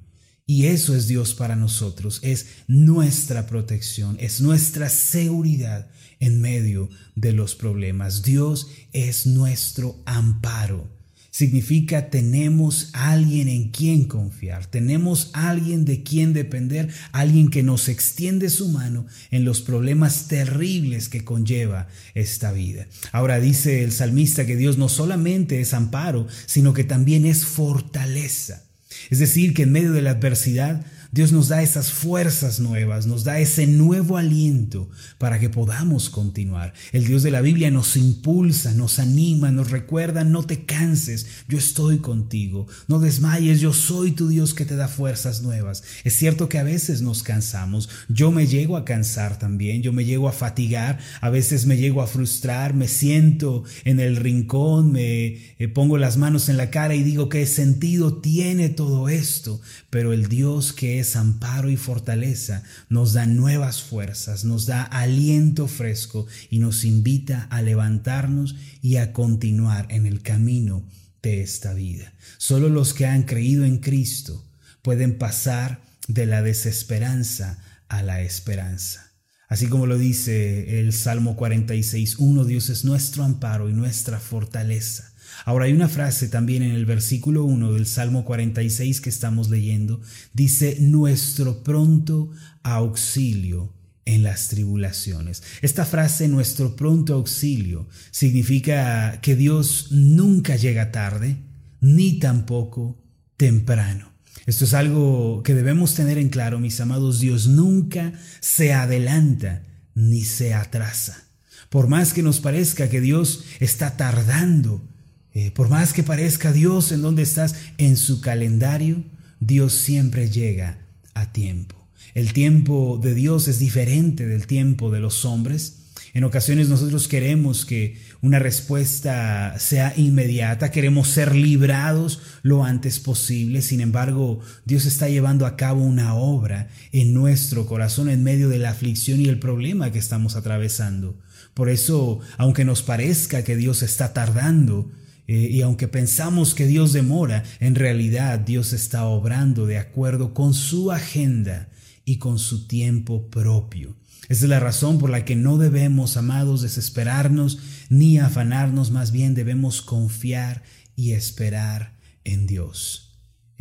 Y 0.45 0.67
eso 0.67 0.97
es 0.97 1.07
Dios 1.07 1.35
para 1.35 1.55
nosotros, 1.55 2.19
es 2.25 2.47
nuestra 2.67 3.47
protección, 3.47 4.17
es 4.19 4.41
nuestra 4.41 4.89
seguridad 4.89 5.89
en 6.19 6.41
medio 6.41 6.91
de 7.15 7.33
los 7.33 7.55
problemas. 7.55 8.25
Dios 8.25 8.67
es 8.93 9.29
nuestro 9.29 10.03
amparo 10.05 11.00
significa 11.31 12.11
tenemos 12.11 12.91
alguien 12.93 13.49
en 13.49 13.71
quien 13.71 14.05
confiar, 14.05 14.67
tenemos 14.67 15.31
alguien 15.33 15.85
de 15.85 16.03
quien 16.03 16.33
depender, 16.33 16.89
alguien 17.13 17.51
que 17.51 17.63
nos 17.63 17.89
extiende 17.89 18.51
su 18.51 18.69
mano 18.69 19.07
en 19.31 19.45
los 19.45 19.61
problemas 19.61 20.29
terribles 20.29 21.09
que 21.09 21.25
conlleva 21.25 21.89
esta 22.15 22.53
vida. 22.53 22.87
Ahora 23.13 23.41
dice 23.41 23.85
el 23.85 23.93
salmista 23.93 24.47
que 24.47 24.57
Dios 24.57 24.79
no 24.79 24.89
solamente 24.89 25.61
es 25.61 25.75
amparo, 25.75 26.27
sino 26.47 26.75
que 26.75 26.85
también 26.85 27.25
es 27.25 27.45
fortaleza. 27.45 28.65
Es 29.09 29.19
decir, 29.19 29.55
que 29.55 29.63
en 29.63 29.73
medio 29.73 29.93
de 29.93 30.03
la 30.03 30.11
adversidad 30.11 30.85
Dios 31.13 31.33
nos 31.33 31.49
da 31.49 31.61
esas 31.61 31.91
fuerzas 31.91 32.61
nuevas, 32.61 33.07
nos 33.07 33.25
da 33.25 33.41
ese 33.41 33.67
nuevo 33.67 34.17
aliento 34.17 34.89
para 35.19 35.41
que 35.41 35.51
podamos 35.51 36.09
continuar. 36.09 36.73
El 36.93 37.05
Dios 37.05 37.25
de 37.25 37.33
la 37.33 37.41
Biblia 37.41 37.73
nos 37.73 37.97
impulsa, 37.97 38.75
nos 38.75 39.01
anima, 39.01 39.51
nos 39.51 39.73
recuerda, 39.73 40.23
no 40.23 40.45
te 40.45 40.65
canses, 40.65 41.27
yo 41.49 41.59
estoy 41.59 41.99
contigo, 41.99 42.69
no 42.87 43.01
desmayes, 43.01 43.61
yo 43.61 43.73
soy 43.73 44.13
tu 44.13 44.29
Dios 44.29 44.55
que 44.55 44.65
te 44.65 44.77
da 44.77 44.87
fuerzas 44.87 45.43
nuevas. 45.43 45.83
Es 46.05 46.15
cierto 46.15 46.49
que 46.49 46.59
a 46.61 46.63
veces 46.63 47.03
nos 47.03 47.25
cansamos, 47.25 47.89
yo 48.09 48.31
me 48.31 48.47
llego 48.47 48.77
a 48.77 48.85
cansar 48.85 49.37
también, 49.37 49.83
yo 49.83 49.93
me 49.93 50.05
llego 50.05 50.29
a 50.29 50.33
fatigar, 50.33 51.01
a 51.21 51.29
veces 51.29 51.67
me 51.67 51.77
llego 51.77 52.03
a 52.03 52.07
frustrar, 52.07 52.73
me 52.75 52.87
siento 52.87 53.65
en 53.85 53.99
el 53.99 54.15
rincón, 54.15 54.93
me 54.93 55.27
eh, 55.59 55.69
pongo 55.75 55.99
las 55.99 56.19
manos 56.19 56.49
en 56.49 56.57
la 56.57 56.71
cara 56.71 56.95
y 56.95 57.03
digo 57.03 57.29
qué 57.29 57.47
sentido 57.47 58.19
tiene 58.19 58.69
todo 58.69 59.09
esto, 59.09 59.61
pero 59.91 60.13
el 60.13 60.29
Dios 60.29 60.73
que 60.73 61.00
es 61.01 61.17
amparo 61.17 61.71
y 61.71 61.77
fortaleza, 61.77 62.63
nos 62.89 63.13
da 63.13 63.27
nuevas 63.27 63.83
fuerzas, 63.83 64.45
nos 64.45 64.67
da 64.67 64.83
aliento 64.83 65.67
fresco 65.69 66.27
y 66.51 66.59
nos 66.59 66.85
invita 66.85 67.49
a 67.51 67.63
levantarnos 67.63 68.57
y 68.83 68.97
a 68.97 69.13
continuar 69.13 69.87
en 69.91 70.07
el 70.07 70.23
camino 70.23 70.85
de 71.23 71.43
esta 71.43 71.75
vida. 71.75 72.13
Solo 72.39 72.69
los 72.69 72.95
que 72.95 73.07
han 73.07 73.25
creído 73.25 73.65
en 73.65 73.79
Cristo 73.79 74.47
pueden 74.83 75.19
pasar 75.19 75.83
de 76.09 76.27
la 76.27 76.43
desesperanza 76.43 77.59
a 77.89 78.03
la 78.03 78.23
esperanza. 78.23 79.13
Así 79.49 79.67
como 79.67 79.87
lo 79.87 79.99
dice 79.99 80.79
el 80.79 80.93
Salmo 80.93 81.37
46.1, 81.37 82.45
Dios 82.45 82.71
es 82.71 82.85
nuestro 82.85 83.25
amparo 83.25 83.69
y 83.69 83.73
nuestra 83.73 84.21
fortaleza. 84.21 85.13
Ahora 85.45 85.67
hay 85.67 85.73
una 85.73 85.89
frase 85.89 86.29
también 86.29 86.63
en 86.63 86.73
el 86.73 86.87
versículo 86.87 87.45
1 87.45 87.73
del 87.73 87.87
Salmo 87.87 88.25
46 88.25 89.01
que 89.01 89.11
estamos 89.11 89.51
leyendo. 89.51 90.01
Dice, 90.33 90.77
nuestro 90.81 91.63
pronto 91.63 92.31
auxilio 92.63 93.75
en 94.05 94.23
las 94.23 94.49
tribulaciones. 94.49 95.43
Esta 95.63 95.85
frase, 95.85 96.29
nuestro 96.29 96.77
pronto 96.77 97.15
auxilio, 97.15 97.89
significa 98.11 99.21
que 99.21 99.37
Dios 99.37 99.89
nunca 99.91 100.57
llega 100.57 100.91
tarde, 100.91 101.37
ni 101.81 102.19
tampoco 102.19 102.99
temprano. 103.37 104.11
Esto 104.47 104.65
es 104.65 104.75
algo 104.75 105.43
que 105.43 105.55
debemos 105.55 105.95
tener 105.95 106.19
en 106.19 106.29
claro, 106.29 106.59
mis 106.59 106.81
amados. 106.81 107.21
Dios 107.21 107.47
nunca 107.47 108.13
se 108.41 108.73
adelanta 108.73 109.63
ni 109.95 110.25
se 110.25 110.55
atrasa. 110.55 111.25
Por 111.69 111.87
más 111.87 112.13
que 112.13 112.23
nos 112.23 112.41
parezca 112.41 112.89
que 112.89 113.01
Dios 113.01 113.45
está 113.61 113.97
tardando 113.97 114.90
eh, 115.35 115.51
por 115.53 115.69
más 115.69 115.93
que 115.93 116.03
parezca 116.03 116.53
Dios 116.53 116.93
en 116.93 117.03
donde 117.03 117.23
estás 117.23 117.55
en 117.79 117.97
su 117.97 118.21
calendario, 118.21 119.03
Dios 119.39 119.75
siempre 119.75 120.29
llega 120.29 120.79
a 121.15 121.33
tiempo. 121.33 121.77
El 122.15 122.33
tiempo 122.33 122.99
de 123.03 123.15
Dios 123.15 123.47
es 123.49 123.59
diferente 123.59 124.27
del 124.27 124.47
tiempo 124.47 124.91
de 124.91 125.01
los 125.01 125.25
hombres. 125.25 125.77
En 126.13 126.25
ocasiones 126.25 126.69
nosotros 126.69 127.07
queremos 127.07 127.65
que 127.65 127.97
una 128.21 128.41
respuesta 128.41 129.57
sea 129.59 129.95
inmediata, 129.97 130.73
queremos 130.73 131.09
ser 131.09 131.37
librados 131.37 132.21
lo 132.43 132.65
antes 132.65 132.99
posible. 132.99 133.63
Sin 133.63 133.81
embargo, 133.81 134.41
Dios 134.65 134.87
está 134.87 135.09
llevando 135.09 135.47
a 135.47 135.57
cabo 135.57 135.85
una 135.85 136.15
obra 136.15 136.69
en 136.91 137.15
nuestro 137.15 137.67
corazón 137.67 138.11
en 138.11 138.25
medio 138.25 138.49
de 138.49 138.59
la 138.59 138.71
aflicción 138.71 139.21
y 139.21 139.29
el 139.29 139.39
problema 139.39 139.93
que 139.93 140.01
estamos 140.01 140.35
atravesando. 140.35 141.17
Por 141.55 141.69
eso, 141.69 142.21
aunque 142.39 142.65
nos 142.65 142.83
parezca 142.83 143.45
que 143.45 143.57
Dios 143.57 143.83
está 143.83 144.13
tardando, 144.13 144.91
eh, 145.31 145.49
y 145.49 145.63
aunque 145.63 145.87
pensamos 145.87 146.57
que 146.57 146.67
Dios 146.67 146.93
demora, 146.93 147.45
en 147.61 147.77
realidad 147.77 148.41
Dios 148.41 148.73
está 148.73 149.05
obrando 149.05 149.65
de 149.65 149.79
acuerdo 149.79 150.35
con 150.35 150.55
su 150.55 150.91
agenda 150.91 151.69
y 152.05 152.17
con 152.17 152.41
su 152.41 152.67
tiempo 152.67 153.31
propio. 153.31 153.95
Esa 154.29 154.47
es 154.47 154.51
la 154.51 154.59
razón 154.59 154.99
por 154.99 155.09
la 155.09 155.25
que 155.25 155.37
no 155.37 155.57
debemos, 155.57 156.17
amados, 156.17 156.63
desesperarnos 156.63 157.61
ni 157.91 158.19
afanarnos, 158.19 158.91
más 158.91 159.13
bien 159.13 159.37
debemos 159.37 159.83
confiar 159.83 160.65
y 160.97 161.13
esperar 161.13 161.97
en 162.25 162.49
Dios. 162.49 163.10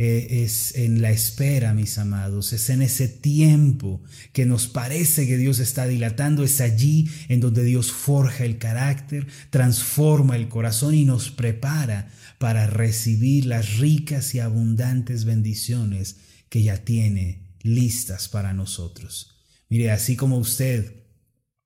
Eh, 0.01 0.45
es 0.45 0.75
en 0.75 1.01
la 1.01 1.11
espera, 1.11 1.73
mis 1.73 1.97
amados, 1.97 2.53
es 2.53 2.69
en 2.69 2.81
ese 2.81 3.09
tiempo 3.09 4.01
que 4.31 4.45
nos 4.45 4.69
parece 4.69 5.27
que 5.27 5.35
Dios 5.35 5.59
está 5.59 5.87
dilatando, 5.87 6.45
es 6.45 6.61
allí 6.61 7.09
en 7.27 7.41
donde 7.41 7.65
Dios 7.65 7.91
forja 7.91 8.45
el 8.45 8.59
carácter, 8.59 9.27
transforma 9.49 10.37
el 10.37 10.47
corazón 10.47 10.95
y 10.95 11.03
nos 11.03 11.31
prepara 11.31 12.09
para 12.37 12.65
recibir 12.65 13.45
las 13.45 13.77
ricas 13.79 14.33
y 14.35 14.39
abundantes 14.39 15.25
bendiciones 15.25 16.15
que 16.47 16.63
ya 16.63 16.77
tiene 16.77 17.49
listas 17.61 18.29
para 18.29 18.53
nosotros. 18.53 19.35
Mire, 19.67 19.91
así 19.91 20.15
como 20.15 20.37
usted 20.37 20.93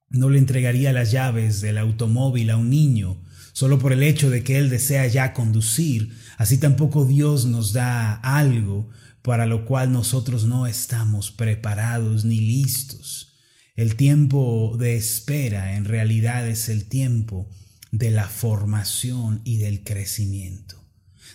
no 0.10 0.32
le 0.32 0.40
entregaría 0.40 0.92
las 0.92 1.12
llaves 1.12 1.62
del 1.62 1.78
automóvil 1.78 2.50
a 2.50 2.58
un 2.58 2.72
niño, 2.72 3.16
solo 3.54 3.78
por 3.78 3.94
el 3.94 4.02
hecho 4.02 4.32
de 4.32 4.44
que 4.44 4.58
Él 4.58 4.72
desea 4.72 5.06
ya 5.06 5.34
conducir, 5.34 6.18
así 6.44 6.58
tampoco 6.58 7.06
Dios 7.06 7.46
nos 7.46 7.72
da 7.72 8.16
algo 8.16 8.90
para 9.22 9.46
lo 9.46 9.66
cual 9.66 9.94
nosotros 9.94 10.44
no 10.44 10.68
estamos 10.68 11.32
preparados 11.32 12.26
ni 12.26 12.42
listos. 12.42 13.38
El 13.78 13.96
tiempo 13.96 14.76
de 14.78 14.98
espera 14.98 15.78
en 15.78 15.86
realidad 15.86 16.46
es 16.46 16.68
el 16.68 16.84
tiempo 16.84 17.50
de 17.92 18.12
la 18.12 18.28
formación 18.28 19.40
y 19.46 19.56
del 19.60 19.86
crecimiento. 19.86 20.84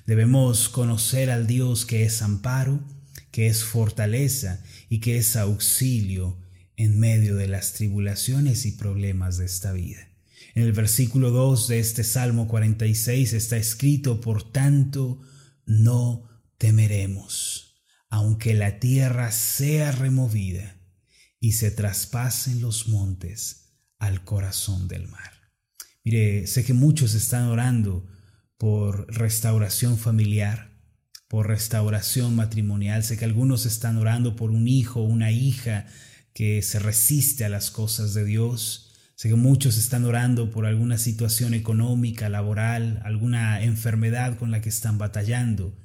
Debemos 0.04 0.68
conocer 0.68 1.30
al 1.30 1.46
Dios 1.46 1.86
que 1.86 2.04
es 2.04 2.20
amparo, 2.20 2.78
que 3.30 3.46
es 3.46 3.64
fortaleza 3.64 4.62
y 4.90 4.98
que 4.98 5.16
es 5.16 5.36
auxilio 5.36 6.36
en 6.76 7.00
medio 7.00 7.34
de 7.36 7.48
las 7.48 7.72
tribulaciones 7.72 8.66
y 8.66 8.72
problemas 8.72 9.38
de 9.38 9.46
esta 9.46 9.72
vida. 9.72 10.06
En 10.58 10.64
el 10.64 10.72
versículo 10.72 11.30
2 11.30 11.68
de 11.68 11.78
este 11.78 12.02
Salmo 12.02 12.48
46 12.48 13.32
está 13.32 13.56
escrito, 13.56 14.20
por 14.20 14.42
tanto, 14.42 15.20
no 15.66 16.28
temeremos, 16.58 17.80
aunque 18.10 18.54
la 18.54 18.80
tierra 18.80 19.30
sea 19.30 19.92
removida 19.92 20.76
y 21.38 21.52
se 21.52 21.70
traspasen 21.70 22.60
los 22.60 22.88
montes 22.88 23.76
al 24.00 24.24
corazón 24.24 24.88
del 24.88 25.06
mar. 25.06 25.30
Mire, 26.02 26.48
sé 26.48 26.64
que 26.64 26.74
muchos 26.74 27.14
están 27.14 27.44
orando 27.44 28.08
por 28.56 29.06
restauración 29.14 29.96
familiar, 29.96 30.76
por 31.28 31.46
restauración 31.46 32.34
matrimonial. 32.34 33.04
Sé 33.04 33.16
que 33.16 33.26
algunos 33.26 33.64
están 33.64 33.96
orando 33.96 34.34
por 34.34 34.50
un 34.50 34.66
hijo 34.66 35.02
una 35.02 35.30
hija 35.30 35.86
que 36.34 36.62
se 36.62 36.80
resiste 36.80 37.44
a 37.44 37.48
las 37.48 37.70
cosas 37.70 38.12
de 38.12 38.24
Dios. 38.24 38.87
Sé 39.18 39.30
que 39.30 39.34
muchos 39.34 39.76
están 39.78 40.04
orando 40.04 40.52
por 40.52 40.64
alguna 40.64 40.96
situación 40.96 41.52
económica, 41.52 42.28
laboral, 42.28 43.02
alguna 43.04 43.60
enfermedad 43.64 44.38
con 44.38 44.52
la 44.52 44.60
que 44.60 44.68
están 44.68 44.96
batallando. 44.96 45.76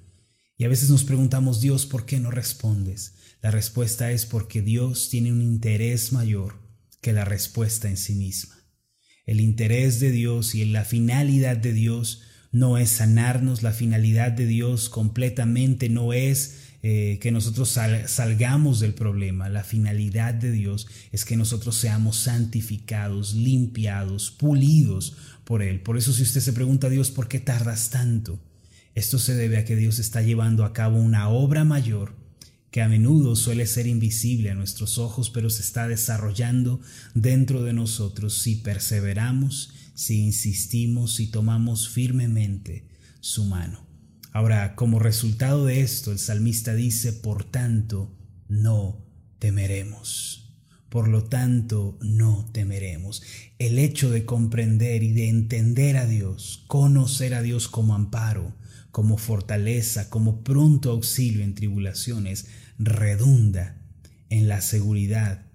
Y 0.56 0.66
a 0.66 0.68
veces 0.68 0.92
nos 0.92 1.04
preguntamos, 1.04 1.60
Dios, 1.60 1.88
¿por 1.88 2.06
qué 2.06 2.20
no 2.20 2.30
respondes? 2.30 3.16
La 3.42 3.50
respuesta 3.50 4.12
es 4.12 4.28
porque 4.28 4.62
Dios 4.62 5.10
tiene 5.10 5.32
un 5.32 5.42
interés 5.42 6.14
mayor 6.14 6.60
que 7.02 7.12
la 7.12 7.26
respuesta 7.26 7.90
en 7.90 7.98
sí 7.98 8.14
misma. 8.14 8.56
El 9.26 9.42
interés 9.42 10.00
de 10.00 10.12
Dios 10.12 10.54
y 10.54 10.66
la 10.66 10.86
finalidad 10.86 11.58
de 11.58 11.74
Dios 11.74 12.22
no 12.52 12.78
es 12.78 12.92
sanarnos, 12.92 13.64
la 13.64 13.72
finalidad 13.72 14.32
de 14.32 14.46
Dios 14.46 14.90
completamente 14.90 15.90
no 15.90 16.14
es 16.14 16.73
eh, 16.84 17.18
que 17.22 17.32
nosotros 17.32 17.70
salgamos 17.70 18.80
del 18.80 18.94
problema, 18.94 19.50
la 19.50 19.64
finalidad 19.64 20.34
de 20.34 20.52
Dios 20.52 20.88
es 21.12 21.26
que 21.26 21.38
nosotros 21.38 21.76
seamos 21.76 22.18
santificados, 22.18 23.34
limpiados, 23.34 24.30
pulidos 24.30 25.16
por 25.44 25.64
Él. 25.64 25.80
Por 25.80 25.98
eso 25.98 26.14
si 26.14 26.22
usted 26.24 26.42
se 26.42 26.54
pregunta 26.54 26.88
a 26.88 26.90
Dios, 26.92 27.10
¿por 27.10 27.28
qué 27.28 27.40
tardas 27.40 27.90
tanto? 27.90 28.40
Esto 28.94 29.18
se 29.18 29.34
debe 29.34 29.58
a 29.58 29.66
que 29.66 29.76
Dios 29.76 29.98
está 29.98 30.22
llevando 30.22 30.66
a 30.66 30.74
cabo 30.74 31.00
una 31.00 31.30
obra 31.30 31.64
mayor 31.64 32.16
que 32.70 32.82
a 32.82 32.90
menudo 32.90 33.36
suele 33.36 33.66
ser 33.66 33.88
invisible 33.88 34.50
a 34.50 34.56
nuestros 34.56 34.98
ojos, 34.98 35.30
pero 35.30 35.50
se 35.50 35.62
está 35.62 35.88
desarrollando 35.88 36.82
dentro 37.14 37.64
de 37.64 37.74
nosotros 37.74 38.40
si 38.40 38.56
perseveramos 38.56 39.72
si 39.94 40.22
insistimos 40.26 41.20
y 41.20 41.28
tomamos 41.28 41.90
firmemente 41.90 42.86
su 43.20 43.46
mano. 43.46 43.83
Ahora, 44.34 44.74
como 44.76 44.98
resultado 44.98 45.68
de 45.68 45.82
esto, 45.82 46.12
el 46.12 46.18
salmista 46.18 46.74
dice, 46.74 47.14
por 47.14 47.44
tanto, 47.44 48.18
no 48.48 49.06
temeremos. 49.38 50.58
Por 50.90 51.08
lo 51.08 51.24
tanto, 51.26 52.00
no 52.02 52.50
temeremos. 52.52 53.22
El 53.60 53.78
hecho 53.78 54.10
de 54.10 54.26
comprender 54.26 55.04
y 55.04 55.14
de 55.14 55.30
entender 55.30 55.98
a 55.98 56.08
Dios, 56.08 56.64
conocer 56.66 57.36
a 57.36 57.44
Dios 57.44 57.68
como 57.68 57.94
amparo, 57.94 58.56
como 58.90 59.20
fortaleza, 59.20 60.10
como 60.10 60.44
pronto 60.44 60.90
auxilio 60.90 61.44
en 61.44 61.54
tribulaciones, 61.54 62.48
redunda 62.80 63.84
en 64.30 64.48
la 64.48 64.62
seguridad 64.62 65.46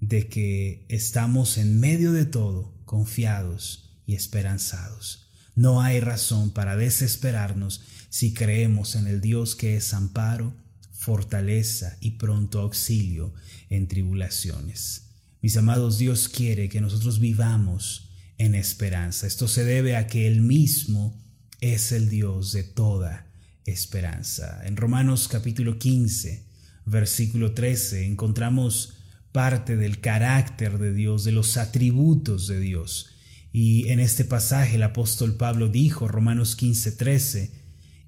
de 0.00 0.28
que 0.28 0.86
estamos 0.88 1.58
en 1.58 1.80
medio 1.80 2.12
de 2.12 2.24
todo 2.24 2.72
confiados 2.84 3.98
y 4.06 4.14
esperanzados. 4.14 5.27
No 5.58 5.82
hay 5.82 5.98
razón 5.98 6.50
para 6.50 6.76
desesperarnos 6.76 7.80
si 8.10 8.32
creemos 8.32 8.94
en 8.94 9.08
el 9.08 9.20
Dios 9.20 9.56
que 9.56 9.74
es 9.74 9.92
amparo, 9.92 10.54
fortaleza 10.92 11.96
y 12.00 12.12
pronto 12.12 12.60
auxilio 12.60 13.34
en 13.68 13.88
tribulaciones. 13.88 15.08
Mis 15.42 15.56
amados, 15.56 15.98
Dios 15.98 16.28
quiere 16.28 16.68
que 16.68 16.80
nosotros 16.80 17.18
vivamos 17.18 18.12
en 18.38 18.54
esperanza. 18.54 19.26
Esto 19.26 19.48
se 19.48 19.64
debe 19.64 19.96
a 19.96 20.06
que 20.06 20.28
Él 20.28 20.42
mismo 20.42 21.20
es 21.60 21.90
el 21.90 22.08
Dios 22.08 22.52
de 22.52 22.62
toda 22.62 23.26
esperanza. 23.64 24.64
En 24.64 24.76
Romanos 24.76 25.26
capítulo 25.26 25.76
15, 25.76 26.44
versículo 26.86 27.50
13, 27.50 28.06
encontramos 28.06 28.94
parte 29.32 29.74
del 29.74 29.98
carácter 30.00 30.78
de 30.78 30.94
Dios, 30.94 31.24
de 31.24 31.32
los 31.32 31.56
atributos 31.56 32.46
de 32.46 32.60
Dios. 32.60 33.17
Y 33.52 33.88
en 33.88 34.00
este 34.00 34.24
pasaje 34.24 34.76
el 34.76 34.82
apóstol 34.82 35.36
Pablo 35.36 35.68
dijo, 35.68 36.08
Romanos 36.08 36.56
15:13, 36.56 37.50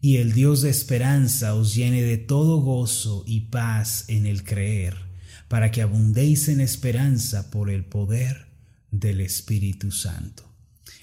y 0.01 0.17
el 0.17 0.33
Dios 0.33 0.63
de 0.63 0.71
esperanza 0.71 1.55
os 1.55 1.75
llene 1.75 2.03
de 2.03 2.17
todo 2.17 2.61
gozo 2.61 3.25
y 3.27 3.41
paz 3.41 4.05
en 4.09 4.27
el 4.27 4.45
creer, 4.45 4.97
para 5.49 5.71
que 5.71 5.83
abundéis 5.83 6.49
en 6.49 6.61
esperanza 6.61 7.51
por 7.51 7.71
el 7.71 7.85
poder 7.85 8.47
del 8.91 9.21
Espíritu 9.21 9.91
Santo. 9.91 10.45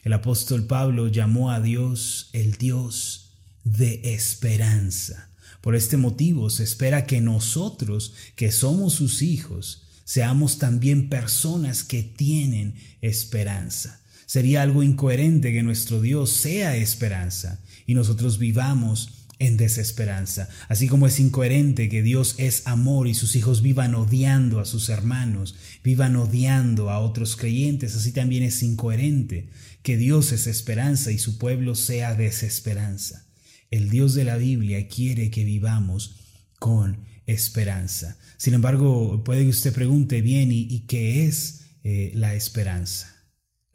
El 0.03 0.13
apóstol 0.13 0.65
Pablo 0.65 1.07
llamó 1.09 1.51
a 1.51 1.59
Dios 1.59 2.29
el 2.33 2.53
Dios 2.53 3.33
de 3.63 4.13
esperanza. 4.13 5.29
Por 5.61 5.75
este 5.75 5.97
motivo 5.97 6.49
se 6.49 6.63
espera 6.63 7.05
que 7.05 7.19
nosotros, 7.19 8.13
que 8.35 8.51
somos 8.51 8.93
sus 8.93 9.21
hijos, 9.21 9.83
seamos 10.05 10.59
también 10.59 11.09
personas 11.09 11.83
que 11.83 12.03
tienen 12.03 12.75
esperanza. 13.01 14.01
Sería 14.27 14.61
algo 14.61 14.83
incoherente 14.83 15.53
que 15.53 15.63
nuestro 15.63 16.01
Dios 16.01 16.31
sea 16.31 16.75
esperanza 16.75 17.61
y 17.85 17.93
nosotros 17.93 18.37
vivamos 18.37 19.25
en 19.39 19.55
desesperanza. 19.55 20.49
Así 20.67 20.89
como 20.89 21.07
es 21.07 21.19
incoherente 21.21 21.87
que 21.87 22.03
Dios 22.03 22.35
es 22.37 22.67
amor 22.67 23.07
y 23.07 23.13
sus 23.13 23.37
hijos 23.37 23.61
vivan 23.61 23.95
odiando 23.95 24.59
a 24.59 24.65
sus 24.65 24.89
hermanos, 24.89 25.55
vivan 25.81 26.17
odiando 26.17 26.89
a 26.89 26.99
otros 26.99 27.37
creyentes, 27.37 27.95
así 27.95 28.11
también 28.11 28.43
es 28.43 28.61
incoherente 28.63 29.47
que 29.81 29.95
Dios 29.95 30.33
es 30.33 30.45
esperanza 30.45 31.11
y 31.11 31.19
su 31.19 31.37
pueblo 31.37 31.73
sea 31.73 32.13
desesperanza. 32.13 33.25
El 33.71 33.89
Dios 33.89 34.13
de 34.13 34.25
la 34.25 34.35
Biblia 34.35 34.89
quiere 34.89 35.31
que 35.31 35.45
vivamos 35.45 36.17
con 36.59 36.97
esperanza. 37.27 38.17
Sin 38.35 38.53
embargo, 38.53 39.23
puede 39.23 39.43
que 39.43 39.49
usted 39.49 39.73
pregunte 39.73 40.21
bien, 40.21 40.51
¿y, 40.51 40.81
qué 40.81 41.25
es 41.25 41.61
eh, 41.85 42.11
la 42.13 42.35
esperanza? 42.35 43.16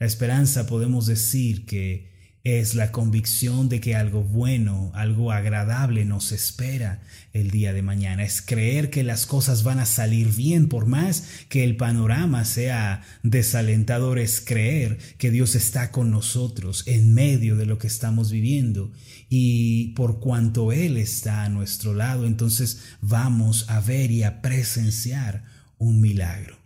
La 0.03 0.07
esperanza 0.07 0.67
podemos 0.67 1.07
decir 1.07 1.65
que 1.65 2.11
es 2.43 2.75
la 2.75 2.91
convicción 2.91 3.69
de 3.69 3.81
que 3.81 3.95
algo 3.95 4.25
bueno, 4.25 4.91
algo 4.97 5.31
agradable 5.31 6.05
nos 6.05 6.33
espera 6.33 7.03
el 7.33 7.53
día 7.53 7.73
de 7.73 7.83
mañana. 7.83 8.25
Es 8.25 8.43
creer 8.43 8.91
que 8.91 9.05
las 9.05 9.27
cosas 9.27 9.63
van 9.63 9.79
a 9.79 9.87
salir 9.87 10.35
bien 10.35 10.69
por 10.69 10.87
más 10.87 11.23
que 11.49 11.63
el 11.63 11.77
panorama 11.77 12.45
sea 12.45 13.03
desalentador. 13.23 14.19
Es 14.19 14.41
creer 14.41 14.99
que 15.19 15.31
Dios 15.31 15.55
está 15.55 15.93
con 15.93 16.11
nosotros 16.11 16.83
en 16.87 17.15
medio 17.15 17.55
de 17.55 17.67
lo 17.67 17.79
que 17.79 17.87
estamos 17.87 18.33
viviendo. 18.33 18.91
Y 19.29 19.93
por 19.95 20.19
cuanto 20.19 20.73
Él 20.73 20.97
está 20.97 21.45
a 21.45 21.49
nuestro 21.49 21.95
lado, 21.95 22.27
entonces 22.27 22.81
vamos 23.01 23.71
a 23.71 23.79
ver 23.79 24.11
y 24.11 24.25
a 24.25 24.43
presenciar 24.43 25.45
un 25.79 26.01
milagro. 26.01 26.57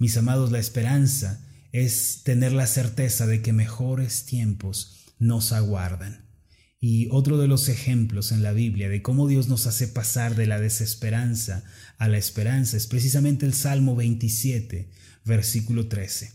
Mis 0.00 0.16
amados, 0.16 0.50
la 0.50 0.58
esperanza 0.58 1.38
es 1.72 2.20
tener 2.22 2.52
la 2.52 2.66
certeza 2.66 3.26
de 3.26 3.42
que 3.42 3.52
mejores 3.52 4.26
tiempos 4.26 4.98
nos 5.18 5.52
aguardan. 5.52 6.26
Y 6.80 7.08
otro 7.10 7.38
de 7.38 7.48
los 7.48 7.68
ejemplos 7.68 8.32
en 8.32 8.42
la 8.42 8.52
Biblia 8.52 8.88
de 8.88 9.02
cómo 9.02 9.28
Dios 9.28 9.48
nos 9.48 9.66
hace 9.66 9.88
pasar 9.88 10.34
de 10.34 10.46
la 10.46 10.60
desesperanza 10.60 11.64
a 11.96 12.08
la 12.08 12.18
esperanza 12.18 12.76
es 12.76 12.86
precisamente 12.86 13.46
el 13.46 13.54
Salmo 13.54 13.94
27, 13.94 14.90
versículo 15.24 15.86
13. 15.86 16.32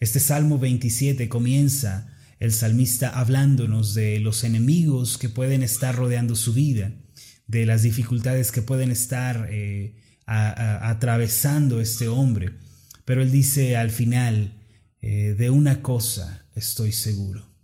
Este 0.00 0.18
Salmo 0.18 0.58
27 0.58 1.28
comienza 1.28 2.08
el 2.38 2.52
salmista 2.52 3.10
hablándonos 3.10 3.94
de 3.94 4.18
los 4.18 4.44
enemigos 4.44 5.18
que 5.18 5.28
pueden 5.28 5.62
estar 5.62 5.94
rodeando 5.94 6.34
su 6.34 6.54
vida, 6.54 6.92
de 7.46 7.66
las 7.66 7.82
dificultades 7.82 8.50
que 8.50 8.62
pueden 8.62 8.90
estar 8.90 9.48
eh, 9.50 9.94
atravesando 10.24 11.82
este 11.82 12.08
hombre. 12.08 12.52
Pero 13.04 13.20
él 13.20 13.30
dice 13.30 13.76
al 13.76 13.90
final, 13.90 14.59
eh, 15.02 15.34
de 15.38 15.50
una 15.50 15.82
cosa 15.82 16.46
estoy 16.54 16.92
seguro, 16.92 17.54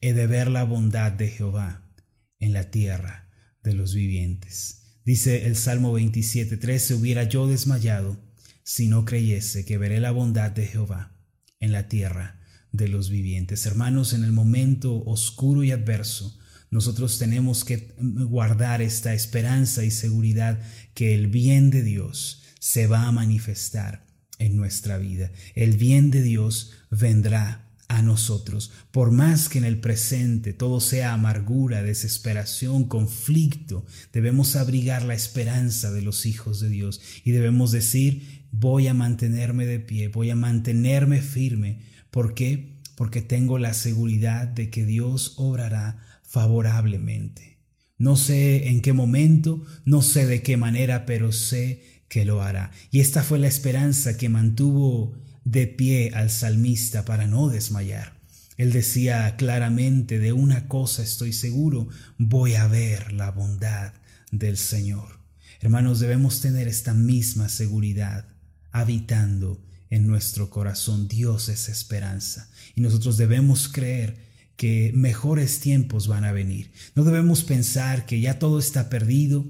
he 0.00 0.12
de 0.12 0.26
ver 0.26 0.48
la 0.48 0.64
bondad 0.64 1.12
de 1.12 1.28
Jehová 1.28 1.90
en 2.38 2.52
la 2.52 2.70
tierra 2.70 3.28
de 3.62 3.74
los 3.74 3.94
vivientes. 3.94 5.00
Dice 5.04 5.46
el 5.46 5.56
Salmo 5.56 5.92
27, 5.92 6.56
13, 6.56 6.94
hubiera 6.94 7.24
yo 7.24 7.46
desmayado 7.46 8.18
si 8.62 8.88
no 8.88 9.04
creyese 9.04 9.64
que 9.64 9.78
veré 9.78 10.00
la 10.00 10.10
bondad 10.10 10.50
de 10.50 10.66
Jehová 10.66 11.16
en 11.60 11.72
la 11.72 11.88
tierra 11.88 12.40
de 12.72 12.88
los 12.88 13.10
vivientes. 13.10 13.66
Hermanos, 13.66 14.12
en 14.12 14.24
el 14.24 14.32
momento 14.32 15.04
oscuro 15.04 15.62
y 15.64 15.70
adverso, 15.70 16.38
nosotros 16.70 17.18
tenemos 17.18 17.64
que 17.64 17.94
guardar 17.98 18.82
esta 18.82 19.14
esperanza 19.14 19.84
y 19.84 19.90
seguridad 19.90 20.60
que 20.94 21.14
el 21.14 21.28
bien 21.28 21.70
de 21.70 21.82
Dios 21.82 22.42
se 22.58 22.86
va 22.86 23.06
a 23.06 23.12
manifestar 23.12 24.05
en 24.38 24.56
nuestra 24.56 24.98
vida. 24.98 25.30
El 25.54 25.76
bien 25.76 26.10
de 26.10 26.22
Dios 26.22 26.72
vendrá 26.90 27.66
a 27.88 28.02
nosotros, 28.02 28.72
por 28.90 29.12
más 29.12 29.48
que 29.48 29.58
en 29.58 29.64
el 29.64 29.78
presente 29.78 30.52
todo 30.52 30.80
sea 30.80 31.12
amargura, 31.12 31.82
desesperación, 31.82 32.84
conflicto, 32.84 33.86
debemos 34.12 34.56
abrigar 34.56 35.04
la 35.04 35.14
esperanza 35.14 35.92
de 35.92 36.02
los 36.02 36.26
hijos 36.26 36.60
de 36.60 36.68
Dios 36.68 37.00
y 37.24 37.30
debemos 37.30 37.70
decir, 37.70 38.46
voy 38.50 38.88
a 38.88 38.94
mantenerme 38.94 39.66
de 39.66 39.78
pie, 39.78 40.08
voy 40.08 40.30
a 40.30 40.36
mantenerme 40.36 41.20
firme. 41.20 41.82
¿Por 42.10 42.34
qué? 42.34 42.76
Porque 42.96 43.22
tengo 43.22 43.58
la 43.58 43.74
seguridad 43.74 44.48
de 44.48 44.68
que 44.70 44.84
Dios 44.84 45.34
obrará 45.36 45.98
favorablemente. 46.22 47.58
No 47.98 48.16
sé 48.16 48.68
en 48.68 48.82
qué 48.82 48.92
momento, 48.92 49.64
no 49.84 50.02
sé 50.02 50.26
de 50.26 50.42
qué 50.42 50.56
manera, 50.56 51.06
pero 51.06 51.32
sé 51.32 51.95
que 52.08 52.24
lo 52.24 52.42
hará. 52.42 52.70
Y 52.90 53.00
esta 53.00 53.22
fue 53.22 53.38
la 53.38 53.48
esperanza 53.48 54.16
que 54.16 54.28
mantuvo 54.28 55.14
de 55.44 55.66
pie 55.66 56.12
al 56.14 56.30
salmista 56.30 57.04
para 57.04 57.26
no 57.26 57.48
desmayar. 57.48 58.16
Él 58.56 58.72
decía 58.72 59.36
claramente, 59.36 60.18
de 60.18 60.32
una 60.32 60.66
cosa 60.66 61.02
estoy 61.02 61.32
seguro, 61.32 61.88
voy 62.18 62.54
a 62.54 62.66
ver 62.66 63.12
la 63.12 63.30
bondad 63.30 63.92
del 64.30 64.56
Señor. 64.56 65.20
Hermanos, 65.60 66.00
debemos 66.00 66.40
tener 66.40 66.68
esta 66.68 66.94
misma 66.94 67.48
seguridad 67.48 68.26
habitando 68.72 69.62
en 69.90 70.06
nuestro 70.06 70.50
corazón. 70.50 71.08
Dios 71.08 71.48
es 71.48 71.68
esperanza 71.68 72.48
y 72.74 72.80
nosotros 72.80 73.16
debemos 73.16 73.68
creer 73.68 74.26
que 74.56 74.90
mejores 74.94 75.60
tiempos 75.60 76.08
van 76.08 76.24
a 76.24 76.32
venir. 76.32 76.72
No 76.94 77.04
debemos 77.04 77.44
pensar 77.44 78.06
que 78.06 78.20
ya 78.20 78.38
todo 78.38 78.58
está 78.58 78.88
perdido, 78.88 79.46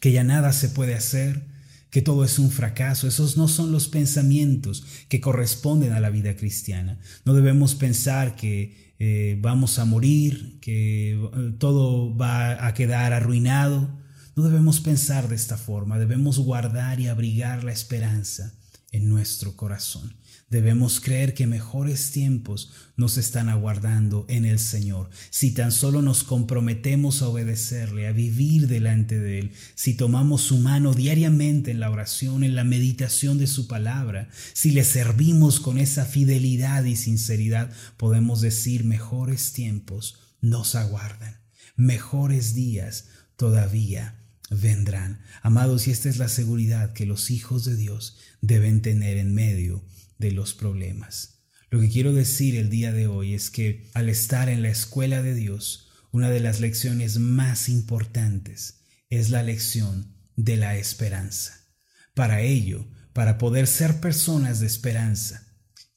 que 0.00 0.12
ya 0.12 0.24
nada 0.24 0.52
se 0.52 0.68
puede 0.68 0.94
hacer, 0.94 1.49
que 1.90 2.02
todo 2.02 2.24
es 2.24 2.38
un 2.38 2.50
fracaso. 2.50 3.06
Esos 3.08 3.36
no 3.36 3.48
son 3.48 3.72
los 3.72 3.88
pensamientos 3.88 4.84
que 5.08 5.20
corresponden 5.20 5.92
a 5.92 6.00
la 6.00 6.10
vida 6.10 6.36
cristiana. 6.36 6.98
No 7.24 7.34
debemos 7.34 7.74
pensar 7.74 8.36
que 8.36 8.94
eh, 8.98 9.38
vamos 9.40 9.78
a 9.78 9.84
morir, 9.84 10.58
que 10.60 11.12
eh, 11.12 11.52
todo 11.58 12.16
va 12.16 12.66
a 12.66 12.74
quedar 12.74 13.12
arruinado. 13.12 13.88
No 14.36 14.44
debemos 14.44 14.80
pensar 14.80 15.28
de 15.28 15.36
esta 15.36 15.56
forma. 15.56 15.98
Debemos 15.98 16.38
guardar 16.38 17.00
y 17.00 17.08
abrigar 17.08 17.64
la 17.64 17.72
esperanza 17.72 18.54
en 18.92 19.08
nuestro 19.08 19.56
corazón. 19.56 20.14
Debemos 20.50 20.98
creer 20.98 21.32
que 21.32 21.46
mejores 21.46 22.10
tiempos 22.10 22.72
nos 22.96 23.18
están 23.18 23.48
aguardando 23.48 24.26
en 24.28 24.44
el 24.44 24.58
Señor. 24.58 25.08
Si 25.30 25.52
tan 25.52 25.70
solo 25.70 26.02
nos 26.02 26.24
comprometemos 26.24 27.22
a 27.22 27.28
obedecerle, 27.28 28.08
a 28.08 28.12
vivir 28.12 28.66
delante 28.66 29.20
de 29.20 29.38
Él, 29.38 29.52
si 29.76 29.94
tomamos 29.94 30.42
su 30.42 30.58
mano 30.58 30.92
diariamente 30.92 31.70
en 31.70 31.78
la 31.78 31.88
oración, 31.88 32.42
en 32.42 32.56
la 32.56 32.64
meditación 32.64 33.38
de 33.38 33.46
su 33.46 33.68
palabra, 33.68 34.28
si 34.52 34.72
le 34.72 34.82
servimos 34.82 35.60
con 35.60 35.78
esa 35.78 36.04
fidelidad 36.04 36.82
y 36.82 36.96
sinceridad, 36.96 37.70
podemos 37.96 38.40
decir 38.40 38.82
mejores 38.82 39.52
tiempos 39.52 40.18
nos 40.40 40.74
aguardan, 40.74 41.38
mejores 41.76 42.54
días 42.54 43.06
todavía 43.36 44.16
vendrán. 44.50 45.20
Amados, 45.42 45.86
y 45.86 45.92
esta 45.92 46.08
es 46.08 46.18
la 46.18 46.28
seguridad 46.28 46.92
que 46.92 47.06
los 47.06 47.30
hijos 47.30 47.64
de 47.64 47.76
Dios 47.76 48.16
deben 48.40 48.82
tener 48.82 49.16
en 49.16 49.32
medio 49.32 49.84
de 50.20 50.30
los 50.30 50.54
problemas. 50.54 51.42
Lo 51.70 51.80
que 51.80 51.88
quiero 51.88 52.12
decir 52.12 52.56
el 52.56 52.68
día 52.68 52.92
de 52.92 53.06
hoy 53.06 53.34
es 53.34 53.50
que 53.50 53.90
al 53.94 54.08
estar 54.08 54.48
en 54.48 54.62
la 54.62 54.68
escuela 54.68 55.22
de 55.22 55.34
Dios, 55.34 55.88
una 56.12 56.30
de 56.30 56.40
las 56.40 56.60
lecciones 56.60 57.18
más 57.18 57.68
importantes 57.68 58.84
es 59.08 59.30
la 59.30 59.42
lección 59.42 60.14
de 60.36 60.56
la 60.56 60.76
esperanza. 60.76 61.68
Para 62.14 62.42
ello, 62.42 62.86
para 63.12 63.38
poder 63.38 63.66
ser 63.66 64.00
personas 64.00 64.60
de 64.60 64.66
esperanza, 64.66 65.49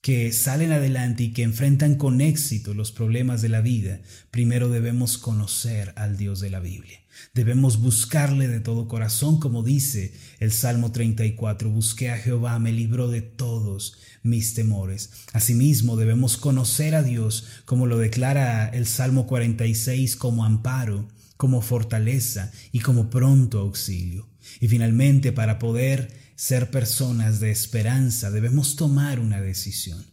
que 0.04 0.34
salen 0.34 0.74
adelante 0.74 1.24
y 1.24 1.32
que 1.32 1.44
enfrentan 1.44 1.96
con 1.96 2.20
éxito 2.20 2.74
los 2.74 2.92
problemas 2.92 3.42
de 3.42 3.48
la 3.48 3.62
vida, 3.62 4.02
primero 4.32 4.68
debemos 4.68 5.18
conocer 5.18 5.94
al 5.96 6.18
Dios 6.18 6.42
de 6.42 6.50
la 6.50 6.60
Biblia. 6.60 7.00
Debemos 7.34 7.80
buscarle 7.80 8.50
de 8.50 8.60
todo 8.60 8.90
corazón, 8.90 9.40
como 9.40 9.64
dice 9.64 10.14
el 10.40 10.52
Salmo 10.52 10.92
34, 10.92 11.70
busqué 11.70 12.10
a 12.12 12.18
Jehová, 12.18 12.60
me 12.60 12.74
libró 12.74 13.08
de 13.08 13.22
todos 13.22 13.98
mis 14.24 14.54
temores. 14.54 15.12
Asimismo, 15.32 15.96
debemos 15.96 16.36
conocer 16.36 16.96
a 16.96 17.04
Dios, 17.04 17.48
como 17.64 17.88
lo 17.88 17.98
declara 17.98 18.68
el 18.68 18.88
Salmo 18.88 19.26
46, 19.26 20.18
como 20.18 20.44
amparo, 20.44 21.08
como 21.38 21.62
fortaleza 21.62 22.52
y 22.74 22.82
como 22.82 23.10
pronto 23.10 23.60
auxilio. 23.60 24.28
Y 24.60 24.68
finalmente, 24.68 25.32
para 25.32 25.60
poder 25.60 26.23
ser 26.36 26.72
personas 26.72 27.40
de 27.40 27.52
esperanza, 27.52 28.32
debemos 28.32 28.76
tomar 28.76 29.20
una 29.20 29.42
decisión. 29.42 30.06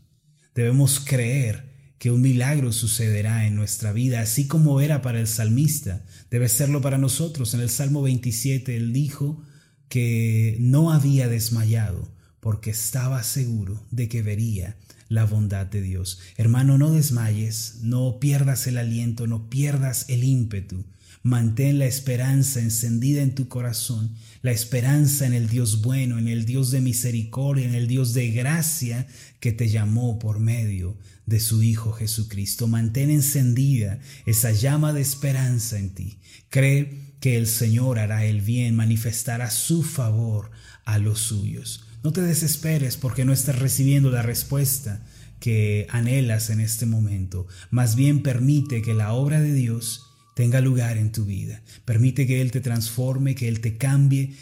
Debemos 0.54 1.00
creer 1.00 1.70
que 1.98 2.10
un 2.10 2.22
milagro 2.22 2.72
sucederá 2.72 3.46
en 3.46 3.54
nuestra 3.54 3.92
vida, 3.92 4.20
así 4.20 4.46
como 4.46 4.80
era 4.80 5.02
para 5.02 5.20
el 5.20 5.26
salmista, 5.26 6.02
debe 6.30 6.48
serlo 6.48 6.80
para 6.80 6.98
nosotros. 6.98 7.52
En 7.54 7.60
el 7.60 7.68
Salmo 7.68 8.02
27 8.02 8.76
él 8.76 8.92
dijo 8.92 9.42
que 9.88 10.56
no 10.60 10.92
había 10.92 11.28
desmayado 11.28 12.10
porque 12.40 12.70
estaba 12.70 13.22
seguro 13.22 13.86
de 13.90 14.08
que 14.08 14.22
vería 14.22 14.78
la 15.08 15.24
bondad 15.24 15.66
de 15.66 15.82
Dios. 15.82 16.20
Hermano, 16.36 16.78
no 16.78 16.90
desmayes, 16.90 17.80
no 17.82 18.18
pierdas 18.18 18.66
el 18.66 18.78
aliento, 18.78 19.26
no 19.26 19.50
pierdas 19.50 20.06
el 20.08 20.24
ímpetu. 20.24 20.84
Mantén 21.22 21.78
la 21.78 21.84
esperanza 21.84 22.60
encendida 22.60 23.20
en 23.20 23.34
tu 23.34 23.48
corazón, 23.48 24.14
la 24.40 24.52
esperanza 24.52 25.26
en 25.26 25.34
el 25.34 25.48
Dios 25.48 25.82
bueno, 25.82 26.18
en 26.18 26.28
el 26.28 26.46
Dios 26.46 26.70
de 26.70 26.80
misericordia, 26.80 27.66
en 27.66 27.74
el 27.74 27.88
Dios 27.88 28.14
de 28.14 28.30
gracia 28.30 29.06
que 29.38 29.52
te 29.52 29.68
llamó 29.68 30.18
por 30.18 30.40
medio 30.40 30.96
de 31.26 31.38
su 31.38 31.62
Hijo 31.62 31.92
Jesucristo. 31.92 32.68
Mantén 32.68 33.10
encendida 33.10 33.98
esa 34.24 34.50
llama 34.52 34.94
de 34.94 35.02
esperanza 35.02 35.78
en 35.78 35.90
ti. 35.90 36.18
Cree 36.48 37.14
que 37.20 37.36
el 37.36 37.46
Señor 37.46 37.98
hará 37.98 38.24
el 38.24 38.40
bien, 38.40 38.74
manifestará 38.74 39.50
su 39.50 39.82
favor 39.82 40.50
a 40.86 40.98
los 40.98 41.20
suyos. 41.20 41.84
No 42.02 42.12
te 42.12 42.22
desesperes 42.22 42.96
porque 42.96 43.26
no 43.26 43.34
estás 43.34 43.58
recibiendo 43.58 44.10
la 44.10 44.22
respuesta 44.22 45.04
que 45.38 45.86
anhelas 45.90 46.48
en 46.48 46.60
este 46.60 46.86
momento. 46.86 47.46
Más 47.70 47.94
bien 47.94 48.22
permite 48.22 48.80
que 48.80 48.94
la 48.94 49.12
obra 49.12 49.40
de 49.40 49.52
Dios 49.52 50.09
tenga 50.40 50.62
lugar 50.62 50.96
en 50.96 51.12
tu 51.12 51.26
vida. 51.26 51.60
Permite 51.84 52.26
que 52.26 52.40
Él 52.40 52.50
te 52.50 52.62
transforme, 52.62 53.34
que 53.34 53.46
Él 53.46 53.60
te 53.60 53.76
cambie, 53.76 54.32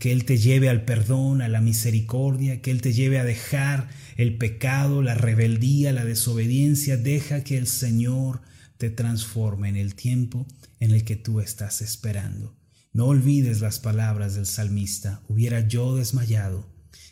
que 0.00 0.10
Él 0.10 0.24
te 0.24 0.38
lleve 0.38 0.68
al 0.68 0.84
perdón, 0.84 1.40
a 1.40 1.46
la 1.46 1.60
misericordia, 1.60 2.60
que 2.60 2.72
Él 2.72 2.80
te 2.80 2.92
lleve 2.92 3.20
a 3.20 3.24
dejar 3.24 3.88
el 4.16 4.38
pecado, 4.38 5.02
la 5.02 5.14
rebeldía, 5.14 5.92
la 5.92 6.04
desobediencia. 6.04 6.96
Deja 6.96 7.44
que 7.44 7.56
el 7.58 7.68
Señor 7.68 8.40
te 8.76 8.90
transforme 8.90 9.68
en 9.68 9.76
el 9.76 9.94
tiempo 9.94 10.48
en 10.80 10.90
el 10.90 11.04
que 11.04 11.14
tú 11.14 11.38
estás 11.38 11.80
esperando. 11.80 12.56
No 12.92 13.06
olvides 13.06 13.60
las 13.60 13.78
palabras 13.78 14.34
del 14.34 14.46
salmista, 14.46 15.22
hubiera 15.28 15.60
yo 15.60 15.94
desmayado 15.94 16.68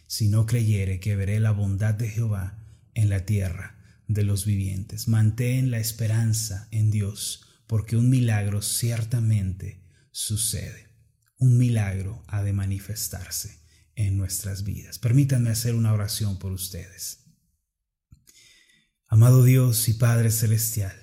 si 0.09 0.27
no 0.27 0.45
creyere 0.45 0.99
que 0.99 1.15
veré 1.15 1.39
la 1.39 1.53
bondad 1.53 1.95
de 1.95 2.09
Jehová 2.09 2.59
en 2.95 3.11
la 3.11 3.27
tierra 3.27 3.77
de 4.09 4.25
los 4.25 4.45
vivientes. 4.45 5.07
Mantén 5.07 5.71
la 5.71 5.79
esperanza 5.79 6.67
en 6.73 6.91
Dios 6.91 7.44
porque 7.67 7.97
un 7.97 8.11
milagro 8.11 8.63
ciertamente 8.63 9.83
sucede. 10.11 10.89
Un 11.39 11.59
milagro 11.59 12.25
ha 12.29 12.43
de 12.43 12.53
manifestarse 12.53 13.61
en 13.95 14.17
nuestras 14.17 14.65
vidas. 14.65 14.99
Permítanme 14.99 15.51
hacer 15.51 15.75
una 15.75 15.93
oración 15.93 16.39
por 16.39 16.53
ustedes. 16.53 17.25
Amado 19.09 19.45
Dios 19.45 19.89
y 19.89 19.95
Padre 19.95 20.31
Celestial, 20.31 20.97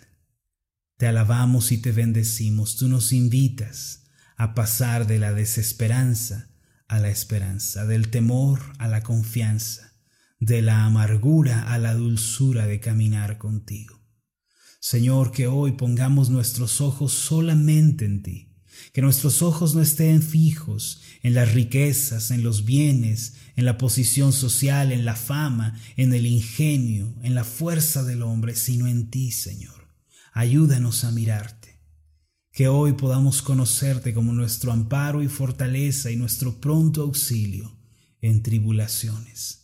te 0.98 1.08
alabamos 1.08 1.72
y 1.72 1.78
te 1.78 1.92
bendecimos. 1.92 2.76
Tú 2.76 2.88
nos 2.88 3.14
invitas 3.14 4.04
a 4.38 4.54
pasar 4.54 5.08
de 5.08 5.20
la 5.20 5.34
desesperanza 5.34 6.52
a 6.88 7.00
la 7.00 7.10
esperanza, 7.10 7.86
del 7.86 8.10
temor 8.10 8.60
a 8.78 8.90
la 8.90 9.02
confianza, 9.02 9.94
de 10.42 10.62
la 10.62 10.84
amargura 10.84 11.72
a 11.72 11.78
la 11.78 11.94
dulzura 11.94 12.68
de 12.68 12.82
caminar 12.82 13.38
contigo. 13.38 14.01
Señor, 14.82 15.32
que 15.32 15.46
hoy 15.46 15.74
pongamos 15.74 16.32
nuestros 16.32 16.82
ojos 16.82 17.14
solamente 17.14 18.04
en 18.04 18.24
ti, 18.24 18.50
que 18.94 19.04
nuestros 19.04 19.44
ojos 19.44 19.76
no 19.76 19.82
estén 19.82 20.24
fijos 20.24 21.04
en 21.22 21.36
las 21.36 21.54
riquezas, 21.54 22.32
en 22.32 22.42
los 22.42 22.66
bienes, 22.66 23.36
en 23.56 23.66
la 23.66 23.78
posición 23.78 24.34
social, 24.34 24.92
en 24.92 25.06
la 25.06 25.16
fama, 25.16 25.80
en 25.98 26.16
el 26.16 26.26
ingenio, 26.26 27.14
en 27.22 27.36
la 27.36 27.44
fuerza 27.44 28.04
del 28.04 28.24
hombre, 28.24 28.56
sino 28.56 28.88
en 28.88 29.12
ti, 29.12 29.32
Señor. 29.32 29.88
Ayúdanos 30.34 31.04
a 31.04 31.12
mirarte. 31.12 31.80
Que 32.52 32.68
hoy 32.68 32.94
podamos 32.94 33.44
conocerte 33.44 34.16
como 34.16 34.34
nuestro 34.34 34.72
amparo 34.72 35.22
y 35.22 35.28
fortaleza 35.28 36.10
y 36.10 36.16
nuestro 36.16 36.60
pronto 36.60 37.04
auxilio 37.04 37.78
en 38.20 38.42
tribulaciones 38.42 39.61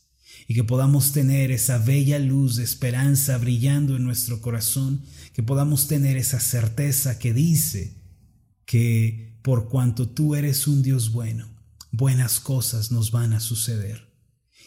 y 0.48 0.54
que 0.54 0.64
podamos 0.64 1.12
tener 1.12 1.52
esa 1.52 1.78
bella 1.78 2.20
luz 2.20 2.56
de 2.56 2.64
esperanza 2.64 3.38
brillando 3.38 3.96
en 3.96 4.04
nuestro 4.04 4.42
corazón, 4.42 5.04
que 5.34 5.44
podamos 5.44 5.88
tener 5.88 6.16
esa 6.16 6.40
certeza 6.40 7.20
que 7.20 7.34
dice 7.34 7.96
que 8.66 9.38
por 9.42 9.70
cuanto 9.70 10.10
tú 10.10 10.36
eres 10.36 10.68
un 10.68 10.82
Dios 10.82 11.12
bueno, 11.12 11.48
buenas 11.92 12.40
cosas 12.40 12.92
nos 12.92 13.12
van 13.12 13.34
a 13.34 13.40
suceder 13.40 14.08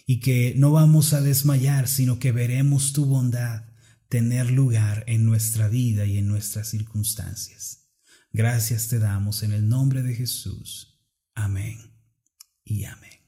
y 0.07 0.21
que 0.21 0.55
no 0.57 0.73
vamos 0.73 1.13
a 1.13 1.21
desmayar, 1.21 1.89
sino 1.89 2.19
que 2.19 2.33
veremos 2.33 2.93
tu 2.93 3.07
bondad 3.07 3.65
tener 4.09 4.51
lugar 4.51 5.05
en 5.07 5.25
nuestra 5.25 5.69
vida 5.69 6.05
y 6.05 6.19
en 6.19 6.27
nuestras 6.27 6.69
circunstancias. 6.69 7.89
Gracias 8.33 8.89
te 8.89 8.99
damos 8.99 9.43
en 9.43 9.53
el 9.53 9.69
nombre 9.69 10.03
de 10.03 10.15
Jesús. 10.15 11.01
Amén 11.35 11.79
y 12.65 12.85
amén. 12.85 13.20